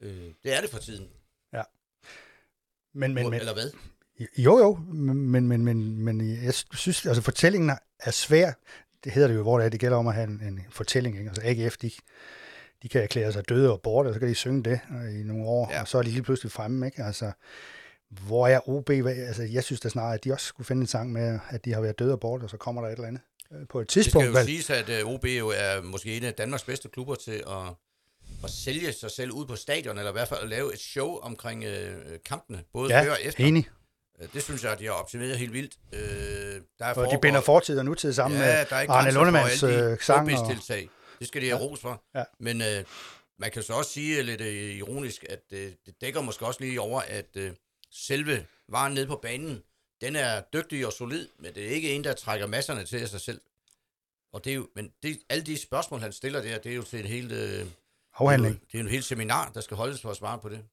[0.00, 1.10] Øh, det er det for tiden.
[2.94, 3.70] Men, men, men, Eller hvad?
[4.38, 8.52] jo, jo, men, men, men, men jeg synes, altså fortællingen er svær.
[9.04, 11.18] Det hedder det jo, hvor det er, det gælder om at have en, en fortælling.
[11.18, 11.28] Ikke?
[11.28, 11.90] Altså AGF, de,
[12.82, 15.22] de kan erklære sig døde og borte, og så kan de synge det øh, i
[15.22, 15.74] nogle år, ja.
[15.74, 15.80] Ja.
[15.80, 16.86] og så er de lige pludselig fremme.
[16.86, 17.02] Ikke?
[17.02, 17.32] Altså,
[18.26, 18.90] hvor er OB?
[18.90, 21.72] Altså, jeg synes da snart, at de også skulle finde en sang med, at de
[21.74, 23.84] har været døde og borte, og så kommer der et eller andet øh, på et
[23.86, 24.28] Det skal tidspunkt.
[24.28, 27.74] jo siges, at uh, OB jo er måske en af Danmarks bedste klubber til at,
[28.44, 31.18] at sælge sig selv ud på stadion, eller i hvert fald at lave et show
[31.18, 31.70] omkring uh,
[32.26, 33.44] kampene, både Ja, før og efter.
[33.44, 33.68] enig.
[34.22, 35.74] Øh, Det synes jeg, at de har optimeret helt vildt.
[35.92, 35.98] Uh,
[36.78, 39.66] der er Og de binder fortid og nutid sammen ja, med Arne for Lundemanns de
[39.66, 40.32] øh, sang.
[40.32, 40.88] Og, showbiz-tiltag.
[41.18, 42.02] Det skal de have ros for.
[42.14, 42.24] Ja.
[42.40, 42.84] Men øh,
[43.38, 46.80] man kan så også sige lidt øh, ironisk, at øh, det dækker måske også lige
[46.80, 47.50] over, at øh,
[47.94, 49.62] selve varen nede på banen,
[50.00, 53.08] den er dygtig og solid, men det er ikke en, der trækker masserne til af
[53.08, 53.40] sig selv.
[54.32, 56.82] Og det er jo, men det, alle de spørgsmål, han stiller der, det er jo
[56.82, 57.66] til en helt, øh,
[58.14, 58.60] afhandling.
[58.60, 60.64] det er jo en helt seminar, der skal holdes for at svare på det.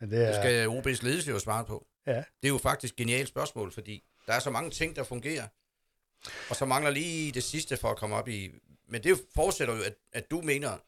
[0.00, 1.86] Men det Det er, skal OB's ledelse jo svare på.
[2.06, 2.16] ja.
[2.16, 5.48] Det er jo faktisk genialt spørgsmål, fordi der er så mange ting, der fungerer.
[6.50, 8.50] Og så mangler lige det sidste for at komme op i...
[8.88, 10.78] Men det forudsætter jo, at, at du mener,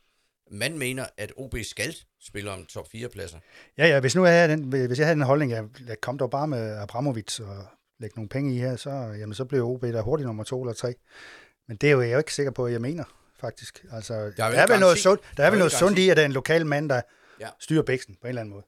[0.50, 3.38] man mener, at OB skal spille om top 4 pladser.
[3.78, 6.18] Ja, ja, hvis nu er jeg den, hvis jeg havde den holdning, jeg, jeg kom
[6.18, 7.66] dog bare med Abramovic og
[8.00, 10.72] lægge nogle penge i her, så, jamen, så blev OB der hurtigt nummer to eller
[10.74, 10.94] tre.
[11.68, 13.04] Men det er jo jeg er jo ikke sikker på, at jeg mener,
[13.40, 13.84] faktisk.
[13.92, 16.08] Altså, der er, en vel noget sundt, der er Der er vel noget sundt i,
[16.08, 17.00] at der er en lokal mand, der
[17.40, 17.48] Ja.
[17.60, 18.64] styrer bæksen på en eller anden måde.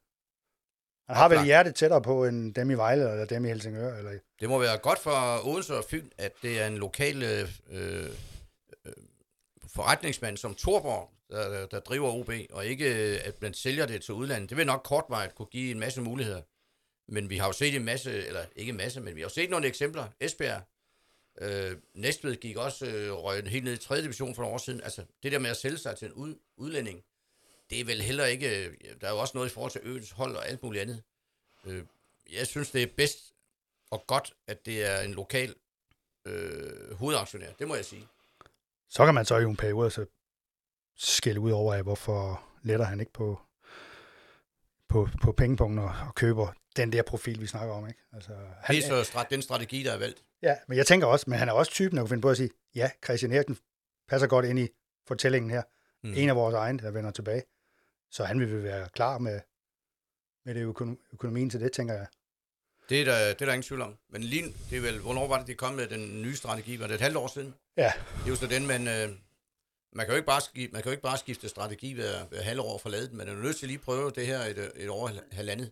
[1.09, 3.97] Han har vel hjertet tættere på en dem i Vejle eller dem i Helsingør.
[3.97, 7.49] Eller, Det må være godt for Odense og Fyn, at det er en lokal øh,
[7.71, 8.07] øh,
[9.75, 14.15] forretningsmand som Torborg, der, der, driver OB, og ikke øh, at man sælger det til
[14.15, 14.51] udlandet.
[14.51, 16.43] Det vil nok kortvarigt kunne give en masse muligheder.
[17.09, 19.35] Men vi har jo set en masse, eller ikke en masse, men vi har jo
[19.35, 20.09] set nogle eksempler.
[20.21, 20.63] Esbjerg,
[21.41, 24.03] øh, Næstved gik også øh, røg helt ned i 3.
[24.03, 24.81] division for nogle år siden.
[24.81, 27.05] Altså, det der med at sælge sig til en ud, udlænding,
[27.71, 28.67] det er vel heller ikke...
[28.67, 31.03] Øh, der er jo også noget i forhold til øens hold og alt muligt andet.
[31.67, 31.85] Øh,
[32.33, 33.33] jeg synes, det er bedst
[33.91, 35.55] og godt, at det er en lokal
[36.25, 37.53] øh, hovedaktionær.
[37.59, 38.09] Det må jeg sige.
[38.89, 40.07] så kan man så i en periode så
[41.03, 43.41] skælde ud over, af, hvorfor letter han ikke på,
[44.89, 47.87] på, på pengepunkten og, og køber den der profil, vi snakker om.
[47.89, 48.01] Ikke?
[48.13, 48.33] Altså,
[48.63, 50.23] han, Det er så strat- den strategi, der er valgt.
[50.43, 52.37] Ja, men jeg tænker også, men han er også typen, der kunne finde på at
[52.37, 53.59] sige, ja, Christian Eriksen
[54.09, 54.69] passer godt ind i
[55.07, 55.63] fortællingen her.
[56.03, 56.13] Mm.
[56.17, 57.43] En af vores egne, der vender tilbage.
[58.11, 59.41] Så han vil være klar med,
[60.45, 62.07] med det økonom- økonomien til det, tænker jeg.
[62.89, 63.97] Det er, der, det er der ingen tvivl om.
[64.09, 66.81] Men lige, det er vel, hvornår var det, de kom med den nye strategi?
[66.81, 67.55] Var det et halvt år siden?
[67.77, 68.89] Ja, Det er jo så den, man...
[68.89, 69.09] Øh,
[69.93, 72.43] man kan, jo ikke bare skifte, man kan jo ikke bare skifte strategi hver, hver
[72.43, 73.13] halve år for ladet.
[73.13, 75.71] Man er nødt til lige at prøve det her et, et år halvandet.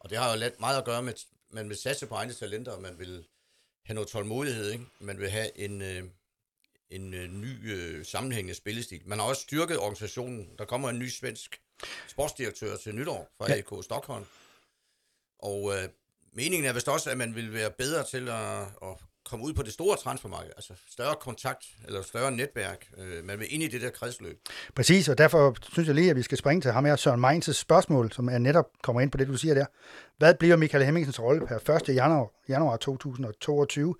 [0.00, 2.72] Og det har jo meget at gøre med, at man vil satse på egne talenter,
[2.72, 3.26] og man vil
[3.84, 4.70] have noget tålmodighed.
[4.70, 4.84] Ikke?
[4.98, 6.02] Man vil have en, øh,
[6.90, 9.02] en øh, ny øh, sammenhængende spillestil.
[9.06, 10.50] Man har også styrket organisationen.
[10.58, 11.60] Der kommer en ny svensk
[12.08, 13.58] sportsdirektør til nytår fra Ja.
[13.58, 14.24] AK Stockholm.
[15.38, 15.88] Og øh,
[16.32, 18.96] meningen er vist også, at man vil være bedre til at, at
[19.34, 20.50] komme ud på det store transfermarked.
[20.56, 22.86] Altså større kontakt eller større netværk.
[22.98, 24.38] Øh, man vil ind i det der kredsløb.
[24.74, 27.52] præcis, og derfor synes jeg lige, at vi skal springe til ham her, Søren Mainz'
[27.52, 29.66] spørgsmål, som er netop kommer ind på det, du siger der.
[30.18, 31.88] Hvad bliver Michael Hemmingsens rolle per 1.
[31.94, 33.94] januar, januar 2022,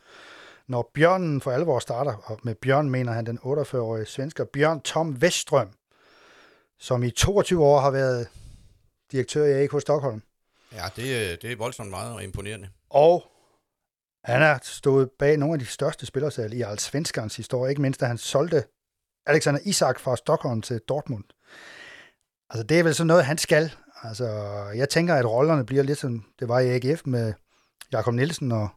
[0.68, 2.14] når Bjørnen for alvor starter?
[2.24, 5.68] Og med Bjørn mener han den 48-årige svensker Bjørn Tom Veststrøm,
[6.78, 8.28] som i 22 år har været
[9.12, 10.22] direktør i AK Stockholm.
[10.72, 12.68] Ja, det, øh, det er voldsomt meget og imponerende.
[12.90, 13.33] Og
[14.24, 18.06] han har stået bag nogle af de største spillersalg i Allsvenskarns historie, ikke mindst da
[18.06, 18.64] han solgte
[19.26, 21.24] Alexander Isak fra Stockholm til Dortmund.
[22.50, 23.72] Altså, det er vel sådan noget, han skal.
[24.02, 24.26] Altså,
[24.76, 27.32] jeg tænker, at rollerne bliver lidt som det var i AGF med
[27.92, 28.68] Jakob Nielsen og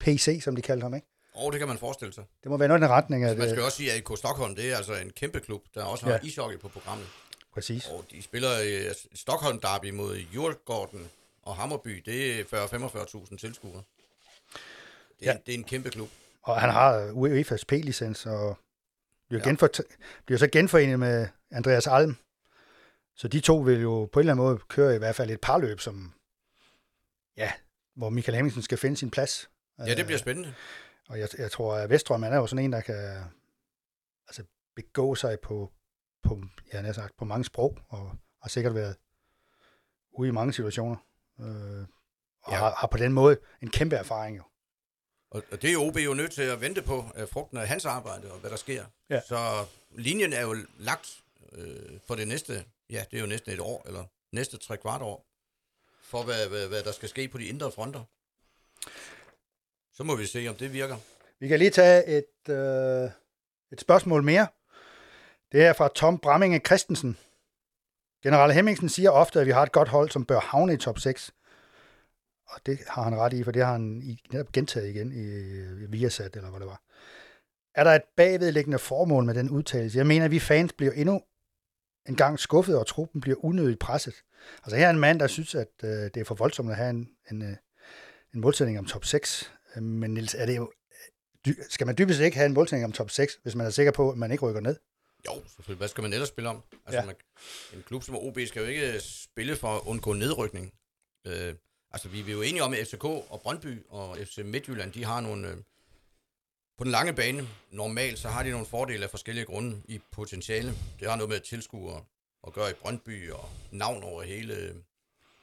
[0.00, 1.06] PC, som de kaldte ham, ikke?
[1.34, 2.24] Og det kan man forestille sig.
[2.42, 3.24] Det må være noget i den retning.
[3.24, 5.62] At, man skal øh, også sige, at AK Stockholm, det er altså en kæmpe klub,
[5.74, 6.18] der også har Ja.
[6.22, 7.06] ishockey på programmet.
[7.54, 7.86] præcis.
[7.86, 11.08] Og de spiller i altså, Stockholm Derby mod Djurgården
[11.42, 12.02] og Hammerby.
[12.06, 13.82] Det er 40-45.000 tilskuere.
[15.22, 15.38] Det er, Ja.
[15.46, 16.08] det er en kæmpe klub.
[16.42, 18.58] Og han har UEFA's P-licens, og
[19.28, 19.48] bliver, Ja.
[19.48, 19.68] genfor,
[20.26, 22.16] bliver så genforenet med Andreas Alm.
[23.14, 25.40] Så de to vil jo på en eller anden måde køre i hvert fald et
[25.40, 26.12] parløb, som,
[27.36, 27.52] ja,
[27.94, 29.50] hvor Michael Hemmingsen skal finde sin plads.
[29.78, 30.48] Ja, det bliver spændende.
[30.48, 30.54] Øh,
[31.08, 33.24] Og jeg, jeg tror, at Vestrøm han er jo sådan en, der kan
[34.28, 34.44] altså,
[34.76, 35.72] begå sig på,
[36.22, 36.42] på,
[36.72, 38.96] ja, nær sagt, på mange sprog, og har sikkert været
[40.12, 40.96] ude i mange situationer.
[41.40, 41.86] Øh,
[42.42, 42.56] og ja.
[42.58, 44.42] har, har på den måde en kæmpe erfaring jo.
[45.32, 47.84] Og, og det er OB jo nødt til at vente på uh, frugten af hans
[47.84, 48.84] arbejde og hvad der sker.
[49.10, 49.20] Ja.
[49.28, 51.22] Så linjen er jo lagt
[51.52, 55.02] øh, for det næste, ja, det er jo næsten et år, eller næste tre kvart
[55.02, 55.26] år,
[56.02, 58.04] for hvad, hvad, hvad der skal ske på de indre fronter.
[59.92, 60.96] Så må vi se, om det virker.
[61.40, 63.10] Vi kan lige tage et, øh,
[63.72, 64.46] et spørgsmål mere.
[65.52, 67.18] Det er fra Tom Bramminge Christensen.
[68.22, 70.98] General Hemmingsen siger ofte, at vi har et godt hold, som bør havne i top
[70.98, 71.32] 6.
[72.54, 75.24] Og det har han ret i, for det har han netop gentaget igen i,
[75.84, 76.82] i Viasat, eller hvad det var.
[77.74, 79.98] Er der et bagvedliggende formål med den udtalelse?
[79.98, 81.22] Jeg mener, at vi fans bliver endnu
[82.08, 84.14] en gang skuffet, og truppen bliver unødigt presset.
[84.64, 86.90] Altså her er en mand, der synes, at øh, det er for voldsomt at have
[86.90, 87.56] en, en, øh,
[88.34, 89.52] en målsætning om top 6.
[89.76, 90.72] Øh, Men Niels, er det jo,
[91.46, 93.92] dy- skal man dybest ikke have en målsætning om top 6, hvis man er sikker
[93.92, 94.76] på, at man ikke rykker ned?
[95.26, 95.78] Jo, selvfølgelig.
[95.78, 96.62] Hvad skal man ellers spille om?
[96.86, 97.06] Altså, ja.
[97.06, 97.14] man,
[97.74, 100.72] en klub som OB skal jo ikke spille for at undgå nedrykning.
[101.26, 101.54] Øh,
[101.92, 105.04] altså, vi, vi er jo enige om, at FCK og Brøndby og FC Midtjylland, de
[105.04, 105.48] har nogle...
[105.48, 105.56] Øh,
[106.78, 110.74] på den lange bane, normalt, så har de nogle fordele af forskellige grunde i potentiale.
[111.00, 112.04] Det har noget med tilskuere
[112.46, 114.74] at gøre i Brøndby og navn over hele øh,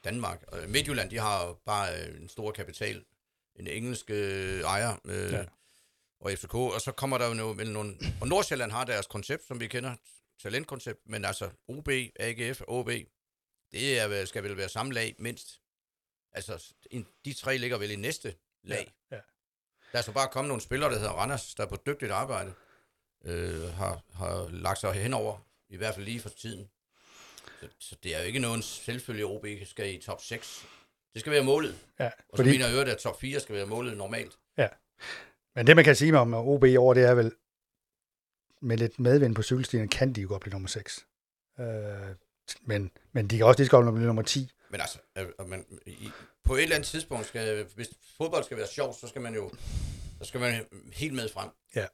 [0.03, 0.43] Danmark.
[0.47, 3.03] Og Midtjylland, de har bare øh, en stor kapital.
[3.55, 4.95] En engelsk øh, ejer.
[5.05, 5.45] Øh, Ja.
[6.21, 7.95] Og FCK, og så kommer der jo nogle, nogle...
[8.21, 9.95] Og Nordsjælland har deres koncept, som vi kender,
[10.41, 11.89] talentkoncept, men altså OB,
[12.19, 12.89] AGF, OB,
[13.71, 15.61] det er, skal vel være samme lag mindst.
[16.33, 18.93] Altså, en- de tre ligger vel i næste lag.
[19.11, 19.21] Ja, ja.
[19.91, 22.53] Der er så bare kommet nogle spillere, der hedder Randers, der på dygtigt arbejde
[23.25, 25.37] øh, har, har lagt sig henover,
[25.69, 26.69] i hvert fald lige for tiden.
[27.61, 30.65] Så, så det er jo ikke nogen selvfølge, at OB skal i top 6.
[31.13, 31.79] Det skal være målet.
[31.99, 34.37] Ja, Og så fordi, mener jeg øvrigt, at top 4 skal være målet normalt.
[35.55, 37.31] men det, man kan sige om OB i år, det er vel,
[38.61, 41.05] med lidt medvind på cykelstien, kan de jo godt blive nummer 6.
[41.59, 41.65] Øh,
[42.61, 44.51] men, men de kan også lige så godt blive nummer 10.
[44.69, 46.09] Men altså, øh, øh, man, i,
[46.43, 49.51] på et eller andet tidspunkt, skal, hvis fodbold skal være sjovt, så skal man jo
[50.21, 51.49] så skal man helt med frem.
[51.75, 51.85] Ja.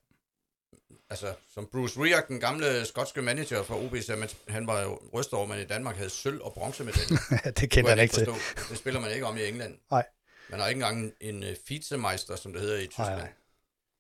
[1.10, 5.00] Altså, som Bruce Rioch, den gamle skotske manager for OB, sagde, man, han var jo
[5.14, 7.18] rystet over, at man i Danmark havde sølv- og bronzemedalje.
[7.60, 8.26] det kender han ikke til.
[8.26, 8.64] forstå.
[8.70, 9.78] Det spiller man ikke om i England.
[9.92, 10.06] Nej.
[10.50, 13.10] Man har ikke engang en uh, Vizemeister, som det hedder i Tyskland.
[13.10, 13.34] Nej, nej.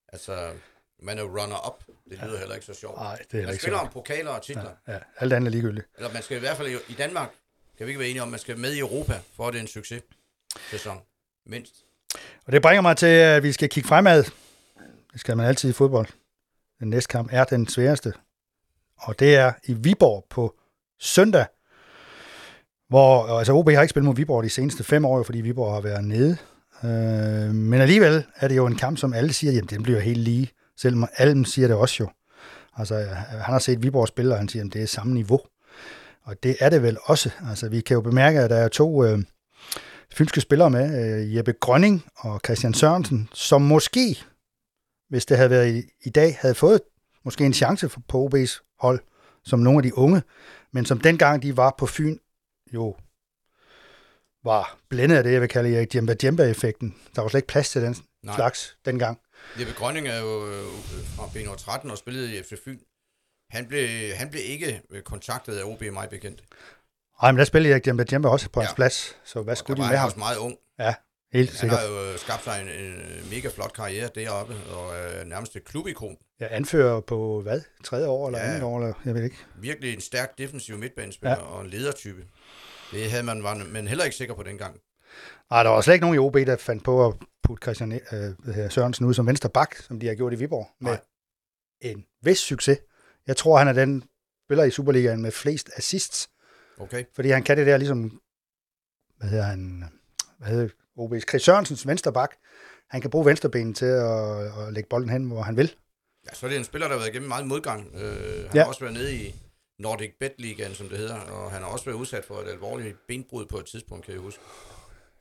[0.08, 0.54] Altså,
[1.00, 1.84] man er runner-up.
[2.10, 2.40] Det lyder ja.
[2.40, 2.98] heller ikke så sjovt.
[2.98, 3.86] Nej, det er Man ikke spiller så.
[3.86, 4.72] om pokaler og titler.
[4.88, 5.88] Ja, ja, alt andet er ligegyldigt.
[5.96, 7.30] Eller man skal i hvert fald i Danmark,
[7.78, 9.62] kan vi ikke være enige om, man skal med i Europa, for at det er
[9.62, 10.02] en succes
[10.72, 10.98] sæson.
[11.46, 11.74] Mindst.
[12.46, 14.24] Og det bringer mig til, at vi skal kigge fremad.
[15.14, 16.08] Det skal man altid i fodbold.
[16.80, 18.14] Den næste kamp er den sværeste.
[18.98, 20.56] Og det er i Viborg på
[21.00, 21.46] søndag.
[22.90, 25.82] Hvor, altså OB har ikke spillet mod Viborg de seneste fem år, fordi Viborg har
[25.82, 26.38] været nede.
[26.84, 30.20] Øh, men alligevel er det jo en kamp, som alle siger, jamen den bliver helt
[30.20, 30.52] lige.
[30.78, 32.10] Selvom Alm siger det også jo.
[32.78, 35.40] Altså, øh, han har set Viborg spille, og han siger, at det er samme niveau.
[36.26, 37.30] Og det er det vel også.
[37.50, 39.20] Altså, vi kan jo bemærke, at der er to øh,
[40.14, 44.24] fynske spillere med, øh, Jeppe Grønning og Christian Sørensen, som måske,
[45.10, 46.82] hvis det havde været i, i dag, havde fået
[47.26, 49.00] måske en chance for, på OB's hold,
[49.44, 50.24] som nogle af de unge,
[50.74, 52.18] men som dengang de var på Fyn,
[52.74, 52.96] jo
[54.44, 56.96] var blændet af det, jeg vil kalde Erik Djemba Djemba-effekten.
[57.16, 58.36] Der var slet ikke plads til den Nej.
[58.36, 59.20] slags dengang.
[59.60, 60.64] Jeppe Grønning er jo øh,
[61.16, 62.80] fra B13 og spillede i FC Fyn.
[63.50, 66.44] Han blev, han blev ikke øh, kontaktet af OB, mig bekendt.
[67.22, 68.66] Ej, men der spillede Erik Djemba Djemba også på Ja.
[68.66, 70.06] hans plads, så hvad skulle de var med han ham?
[70.08, 70.56] også meget ung.
[71.34, 71.80] Helt Han sikkert.
[71.80, 75.64] har jo øh, skabt sig en, en mega flot karriere deroppe, og er nærmest et
[75.66, 76.18] klubikon.
[76.40, 77.62] Jeg anfører på, hvad?
[77.84, 78.46] Tredje år eller Ja.
[78.46, 79.38] andet år, eller jeg ved ikke.
[79.56, 81.44] Virkelig en stærk defensiv midtbanespiller ja.
[81.44, 82.26] og en ledertype.
[82.92, 84.80] Det havde man, var men heller ikke sikker på dengang.
[85.52, 88.72] Nej, der var slet ikke nogen i OB, der fandt på at putte Christian øh,
[88.72, 91.00] Sørensen ud som venstre bak, som de har gjort i Viborg, med Nej.
[91.82, 92.78] en vis succes.
[93.28, 94.04] Jeg tror, han er den
[94.48, 96.30] spiller i Superligaen med flest assists,
[96.78, 97.04] Okay?
[97.16, 98.22] fordi han kan det der ligesom,
[99.18, 99.84] hvad hedder han,
[100.38, 100.68] hvad hedder
[101.00, 102.36] OB's, Chris Sørensens venstre bak.
[102.90, 105.76] Han kan bruge venstrebenen til at, at lægge bolden hen, hvor han vil.
[106.30, 107.92] Ja, så er det en spiller, der har været igennem meget modgang.
[107.96, 108.62] Øh, han Ja.
[108.62, 109.36] har også været nede i
[109.80, 112.98] Nordic Bet Ligaen, som det hedder, og han har også været udsat for et alvorligt
[113.08, 114.42] benbrud på et tidspunkt, kan jeg huske.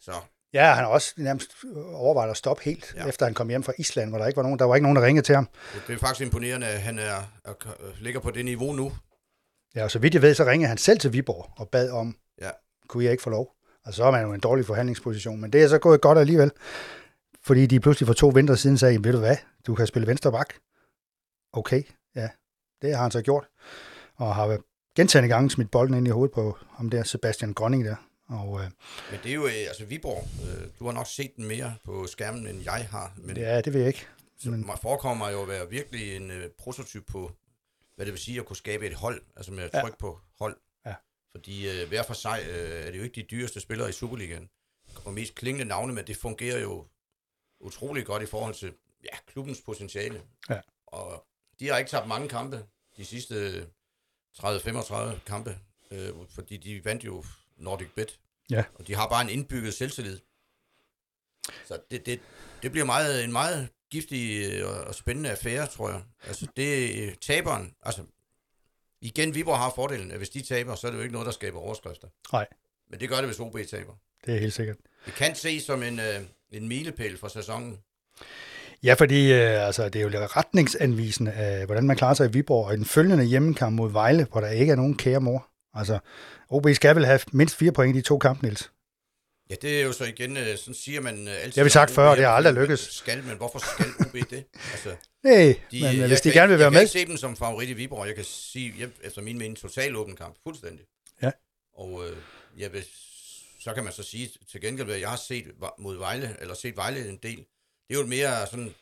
[0.01, 0.13] Så
[0.55, 1.55] Ja, han har også nærmest
[1.95, 3.07] overvejet at stoppe helt, ja.
[3.09, 4.97] Efter han kom hjem fra Island, hvor der ikke var nogen, der var ikke nogen,
[4.97, 5.49] der ringede til ham.
[5.87, 7.53] det, er faktisk imponerende, at han er, er,
[8.01, 8.93] ligger på det niveau nu.
[9.75, 12.17] Ja, og så vidt jeg ved, så ringede han selv til Viborg og bad om,
[12.41, 12.51] Ja.
[12.89, 13.51] kunne jeg ikke få lov?
[13.85, 16.51] Og så er man jo en dårlig forhandlingsposition, men det er så gået godt alligevel,
[17.45, 19.37] fordi de pludselig for to vinter siden sagde, ved du hvad,
[19.67, 20.55] du kan spille venstre bak.
[21.53, 21.83] Okay,
[22.17, 22.29] ja,
[22.83, 23.47] det har han så gjort,
[24.17, 24.59] og har
[24.97, 27.97] gentagende gange smidt bolden ind i hovedet på ham der, Sebastian Grønning der.
[28.29, 28.71] Og øh,
[29.11, 32.07] Men det er jo, øh, altså Viborg, øh, du har nok set den mere på
[32.07, 33.15] skærmen, end jeg har.
[33.17, 34.07] Men ja, det ved jeg ikke.
[34.39, 37.33] så mig forekommer jo at være virkelig en øh, prototyp på,
[37.97, 39.81] hvad det vil sige at kunne skabe et hold, altså med Ja.
[39.81, 40.57] tryk på hold.
[40.87, 40.95] Ja.
[41.35, 44.49] Fordi øh, hver for sig øh, er det jo ikke de dyreste spillere i Superligaen,
[45.05, 46.87] og mest klingende navne, men det fungerer jo
[47.61, 48.73] utrolig godt i forhold til
[49.05, 50.23] ja, klubbens potentiale.
[50.51, 50.61] Ja.
[50.87, 51.27] Og
[51.61, 52.65] de har ikke tabt mange kampe,
[52.97, 53.67] de sidste
[54.39, 55.59] 30-35 kampe,
[55.91, 57.25] øh, fordi de vandt jo
[57.57, 58.19] Nordic Bet.
[58.51, 58.65] Ja.
[58.75, 60.19] Og de har bare en indbygget selvtillid.
[61.67, 62.21] Så det, det,
[62.63, 66.03] det bliver meget, en meget giftig øh, og spændende affære, tror jeg.
[66.27, 67.75] Altså, det er taberen.
[67.83, 68.03] Altså,
[69.01, 71.33] igen, Viborg har fordelen, at hvis de taber, så er det jo ikke noget, der
[71.33, 72.09] skaber overskrifter.
[72.33, 72.47] Nej.
[72.91, 73.93] Men det gør det, hvis OB taber.
[74.27, 74.77] Det er helt sikkert.
[75.07, 76.21] Det kan ses som en, øh,
[76.53, 77.79] en milepæl for sæsonen.
[78.83, 82.33] Ja, fordi øh, altså, det er jo lidt retningsanvisende af, hvordan man klarer sig i
[82.33, 85.49] Viborg, og i den følgende hjemmekamp mod Vejle, hvor der ikke er nogen kære mor.
[85.75, 85.99] Altså,
[86.49, 88.71] OB skal vel have mindst fire point i de to kampe, Niels.
[89.51, 91.47] Ja, det er jo så igen, øh, sådan siger man øh, altid.
[91.47, 92.81] Det har vi sagt før, det har aldrig lykkes.
[92.81, 94.45] Skal, men hvorfor skal OB det?
[94.73, 96.93] Altså, Nej, de, men jeg hvis de kan gerne vil være jeg med, kan ikke
[96.93, 98.07] se dem som favorit i Viborg.
[98.07, 100.37] Jeg kan sige, jeg, efter min mening, total åben kamp.
[100.43, 100.87] Fuldstændig.
[101.23, 101.31] Ja.
[101.75, 102.17] Og øh,
[102.59, 102.85] jeg vil,
[103.61, 105.47] så kan man så sige til gengæld, at jeg har set
[105.79, 107.37] mod Vejle, eller set Vejle en del.
[107.89, 108.75] Det er jo mere sådan,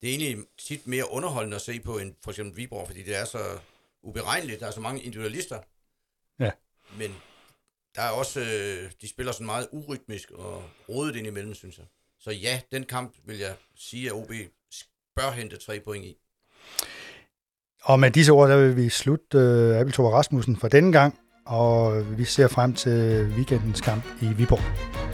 [0.00, 3.16] det er egentlig tit mere underholdende at se på end for eksempel Viborg, fordi det
[3.16, 3.38] er så
[4.02, 4.60] uberegneligt.
[4.60, 5.58] Der er så mange individualister.
[6.40, 6.50] Ja.
[6.98, 7.10] Men
[7.96, 11.86] der er også, øh, de spiller sådan meget urytmisk og rodet ind imellem, synes jeg.
[12.18, 14.30] Så ja, den kamp vil jeg sige, at OB
[15.16, 16.16] bør hente tre point i.
[17.82, 21.18] Og med disse ord, der vil vi slutte uh, Abel Thor Rasmussen for denne gang,
[21.46, 25.09] og vi ser frem til weekendens kamp i Viborg.